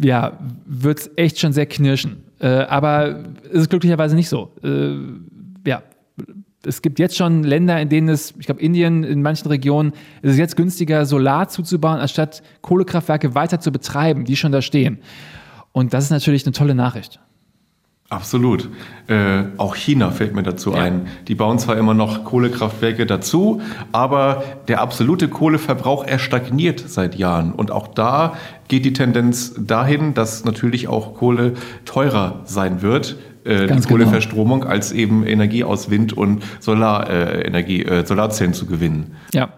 [0.00, 2.24] ja, wird es echt schon sehr knirschen.
[2.40, 4.52] Äh, aber es ist glücklicherweise nicht so.
[4.62, 4.96] Äh,
[5.66, 5.82] ja,
[6.66, 9.92] es gibt jetzt schon Länder, in denen es, ich glaube Indien, in manchen Regionen,
[10.22, 14.98] ist es jetzt günstiger, Solar zuzubauen, anstatt Kohlekraftwerke weiter zu betreiben, die schon da stehen.
[15.72, 17.20] Und das ist natürlich eine tolle Nachricht.
[18.10, 18.68] Absolut.
[19.06, 20.82] Äh, auch China fällt mir dazu ja.
[20.82, 21.08] ein.
[21.26, 27.52] Die bauen zwar immer noch Kohlekraftwerke dazu, aber der absolute Kohleverbrauch, er stagniert seit Jahren.
[27.52, 28.34] Und auch da
[28.68, 31.54] geht die Tendenz dahin, dass natürlich auch Kohle
[31.86, 34.72] teurer sein wird, äh, die Kohleverstromung, genau.
[34.72, 39.16] als eben Energie aus Wind und Solarenergie, äh, äh, Solarzellen zu gewinnen.
[39.32, 39.48] Ja.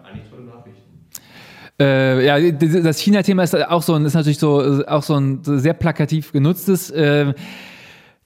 [1.79, 6.33] Äh, ja, das China-Thema ist auch so, ist natürlich so, auch so ein sehr plakativ
[6.33, 6.91] genutztes.
[6.91, 7.35] Äh,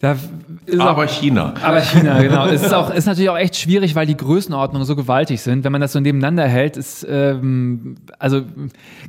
[0.02, 1.54] aber auch, China.
[1.62, 2.46] Aber China, genau.
[2.46, 5.62] es ist, auch, ist natürlich auch echt schwierig, weil die Größenordnungen so gewaltig sind.
[5.62, 8.42] Wenn man das so nebeneinander hält, ist, ähm, also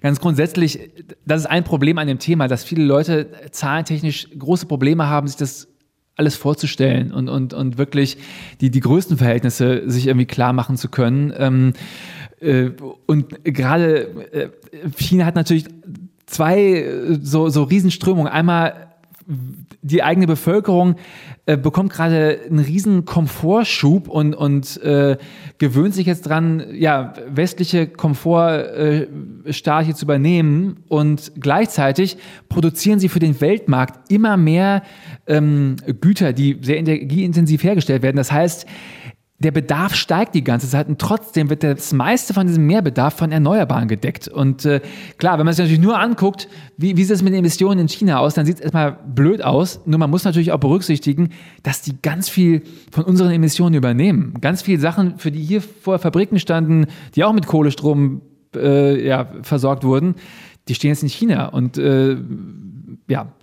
[0.01, 0.91] ganz grundsätzlich,
[1.25, 5.37] das ist ein Problem an dem Thema, dass viele Leute zahlentechnisch große Probleme haben, sich
[5.37, 5.69] das
[6.17, 8.17] alles vorzustellen und, und, und wirklich
[8.59, 11.33] die, die größten Verhältnisse sich irgendwie klar machen zu können.
[11.37, 11.73] Ähm,
[12.41, 12.71] äh,
[13.05, 14.49] und gerade äh,
[14.97, 15.65] China hat natürlich
[16.25, 18.31] zwei äh, so, so Riesenströmungen.
[18.31, 18.89] Einmal
[19.81, 20.95] die eigene Bevölkerung
[21.45, 25.17] äh, bekommt gerade einen riesen Komfortschub und, und äh,
[25.57, 32.17] gewöhnt sich jetzt dran, ja, westliche Komfortstaat äh, zu übernehmen und gleichzeitig
[32.47, 34.83] produzieren sie für den Weltmarkt immer mehr
[35.25, 38.17] ähm, Güter, die sehr energieintensiv hergestellt werden.
[38.17, 38.67] Das heißt,
[39.41, 43.31] der Bedarf steigt die ganze Zeit und trotzdem wird das meiste von diesem Mehrbedarf von
[43.31, 44.27] Erneuerbaren gedeckt.
[44.27, 44.81] Und äh,
[45.17, 47.87] klar, wenn man sich natürlich nur anguckt, wie, wie sieht es mit den Emissionen in
[47.87, 49.81] China aus, dann sieht es erstmal blöd aus.
[49.85, 51.29] Nur man muss natürlich auch berücksichtigen,
[51.63, 52.61] dass die ganz viel
[52.91, 54.35] von unseren Emissionen übernehmen.
[54.41, 56.85] Ganz viele Sachen, für die hier vor Fabriken standen,
[57.15, 58.21] die auch mit Kohlestrom
[58.55, 60.15] äh, ja, versorgt wurden,
[60.67, 62.15] die stehen jetzt in China und äh,
[63.07, 63.33] ja,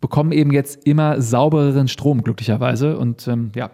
[0.00, 2.96] bekommen eben jetzt immer saubereren Strom, glücklicherweise.
[2.96, 3.70] Und ähm, ja,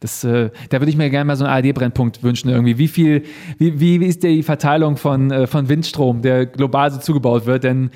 [0.00, 2.78] das, äh, da würde ich mir gerne mal so einen ARD-Brennpunkt wünschen irgendwie.
[2.78, 3.22] Wie viel,
[3.58, 7.64] wie, wie ist die Verteilung von, äh, von Windstrom, der global so zugebaut wird?
[7.64, 7.90] Denn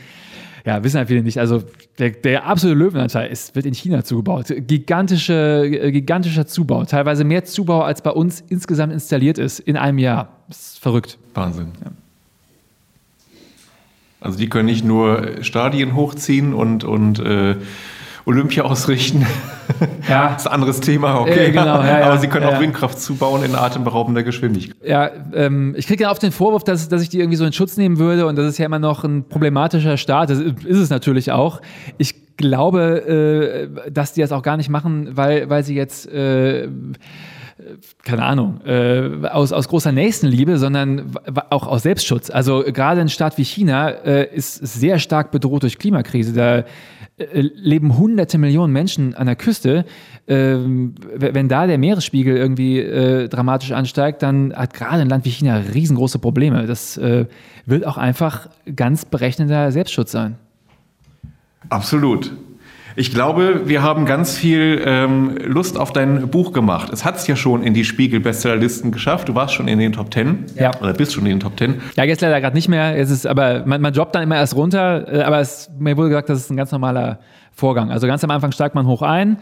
[0.65, 1.39] ja, wissen halt viele nicht.
[1.39, 1.63] Also
[1.99, 4.47] der, der absolute Löwenanteil ist, wird in China zugebaut.
[4.67, 6.85] Gigantische, äh, gigantischer Zubau.
[6.85, 10.37] Teilweise mehr Zubau, als bei uns insgesamt installiert ist in einem Jahr.
[10.49, 11.19] Das ist verrückt.
[11.35, 11.73] Wahnsinn.
[11.85, 11.93] Ja.
[14.21, 17.57] Also die können nicht nur Stadien hochziehen und, und äh,
[18.31, 19.27] Olympia ausrichten.
[20.09, 20.29] Ja.
[20.33, 21.47] das ist ein anderes Thema, okay.
[21.47, 24.77] Äh, genau, ja, ja, Aber sie können auch Windkraft zubauen in atemberaubender Geschwindigkeit.
[24.89, 27.53] Ja, ähm, ich kriege ja oft den Vorwurf, dass, dass ich die irgendwie so in
[27.53, 30.31] Schutz nehmen würde und das ist ja immer noch ein problematischer Staat.
[30.31, 31.61] Das ist es natürlich auch.
[31.99, 36.69] Ich glaube, äh, dass die das auch gar nicht machen, weil, weil sie jetzt äh,
[38.05, 41.13] keine Ahnung, äh, aus, aus großer Nächstenliebe, sondern
[41.51, 42.31] auch aus Selbstschutz.
[42.31, 46.33] Also gerade ein Staat wie China äh, ist sehr stark bedroht durch Klimakrise.
[46.33, 46.65] Da
[47.33, 49.85] leben hunderte Millionen Menschen an der Küste.
[50.27, 55.31] Ähm, wenn da der Meeresspiegel irgendwie äh, dramatisch ansteigt, dann hat gerade ein Land wie
[55.31, 56.67] China riesengroße Probleme.
[56.67, 57.27] Das äh,
[57.67, 60.37] wird auch einfach ganz berechnender Selbstschutz sein.
[61.69, 62.33] Absolut.
[63.01, 66.93] Ich glaube, wir haben ganz viel ähm, Lust auf dein Buch gemacht.
[66.93, 69.31] Es hat es ja schon in die Spiegel-Bestsellerlisten geschafft.
[69.31, 70.45] Du warst schon in den Top Ten.
[70.55, 70.79] Ja.
[70.83, 71.81] Oder bist schon in den Top Ten.
[71.97, 72.99] Ja, jetzt leider gerade nicht mehr.
[72.99, 75.11] Es ist, aber man, man jobbt dann immer erst runter.
[75.11, 77.21] Äh, aber es, mir wurde gesagt, das ist ein ganz normaler
[77.53, 77.91] Vorgang.
[77.91, 79.39] Also ganz am Anfang steigt man hoch ein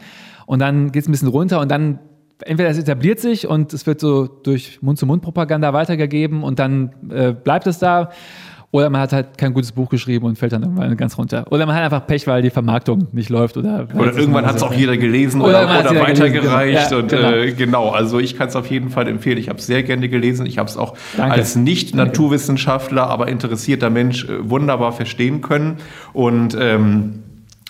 [0.47, 1.99] und dann geht es ein bisschen runter und dann
[2.45, 7.67] entweder es etabliert sich und es wird so durch Mund-zu-Mund-Propaganda weitergegeben und dann äh, bleibt
[7.67, 8.11] es da.
[8.71, 11.47] Oder man hat halt kein gutes Buch geschrieben und fällt dann irgendwann ganz runter.
[11.51, 13.57] Oder man hat einfach Pech, weil die Vermarktung nicht läuft.
[13.57, 16.91] Oder, oder irgendwann hat es auch jeder gelesen oder, oder, oder weitergereicht.
[16.91, 16.99] Genau.
[16.99, 17.31] Ja, und genau.
[17.31, 19.39] Äh, genau, also ich kann es auf jeden Fall empfehlen.
[19.39, 20.45] Ich habe es sehr gerne gelesen.
[20.45, 21.37] Ich habe es auch Danke.
[21.37, 25.79] als Nicht-Naturwissenschaftler, aber interessierter Mensch äh, wunderbar verstehen können.
[26.13, 27.23] Und ähm,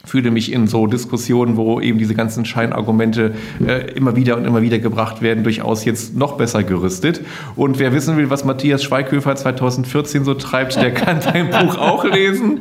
[0.08, 3.34] fühle mich in so Diskussionen, wo eben diese ganzen Scheinargumente
[3.64, 7.20] äh, immer wieder und immer wieder gebracht werden, durchaus jetzt noch besser gerüstet.
[7.56, 12.04] Und wer wissen will, was Matthias Schweighöfer 2014 so treibt, der kann dein Buch auch
[12.04, 12.60] lesen.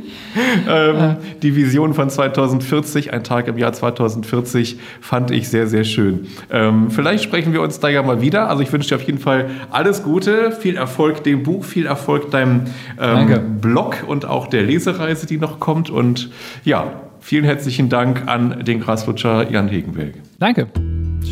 [0.67, 6.27] Ähm, die Vision von 2040, ein Tag im Jahr 2040, fand ich sehr, sehr schön.
[6.51, 8.49] Ähm, vielleicht sprechen wir uns da ja mal wieder.
[8.49, 12.29] Also ich wünsche dir auf jeden Fall alles Gute, viel Erfolg dem Buch, viel Erfolg
[12.31, 12.63] deinem
[12.99, 15.89] ähm, Blog und auch der Lesereise, die noch kommt.
[15.89, 16.29] Und
[16.65, 20.13] ja, Vielen herzlichen Dank an den Graslutscher Jan Hegenberg.
[20.39, 20.67] Danke.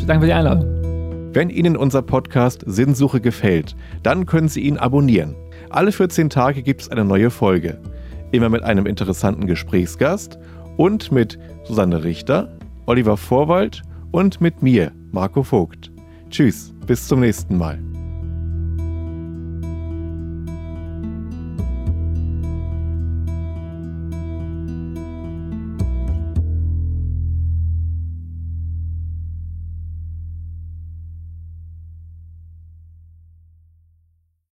[0.05, 0.75] Danke für die Einladung.
[1.33, 5.35] Wenn Ihnen unser Podcast Sinnsuche gefällt, dann können Sie ihn abonnieren.
[5.69, 7.79] Alle 14 Tage gibt es eine neue Folge.
[8.31, 10.39] Immer mit einem interessanten Gesprächsgast
[10.77, 13.81] und mit Susanne Richter, Oliver Vorwald
[14.11, 15.91] und mit mir, Marco Vogt.
[16.29, 17.79] Tschüss, bis zum nächsten Mal.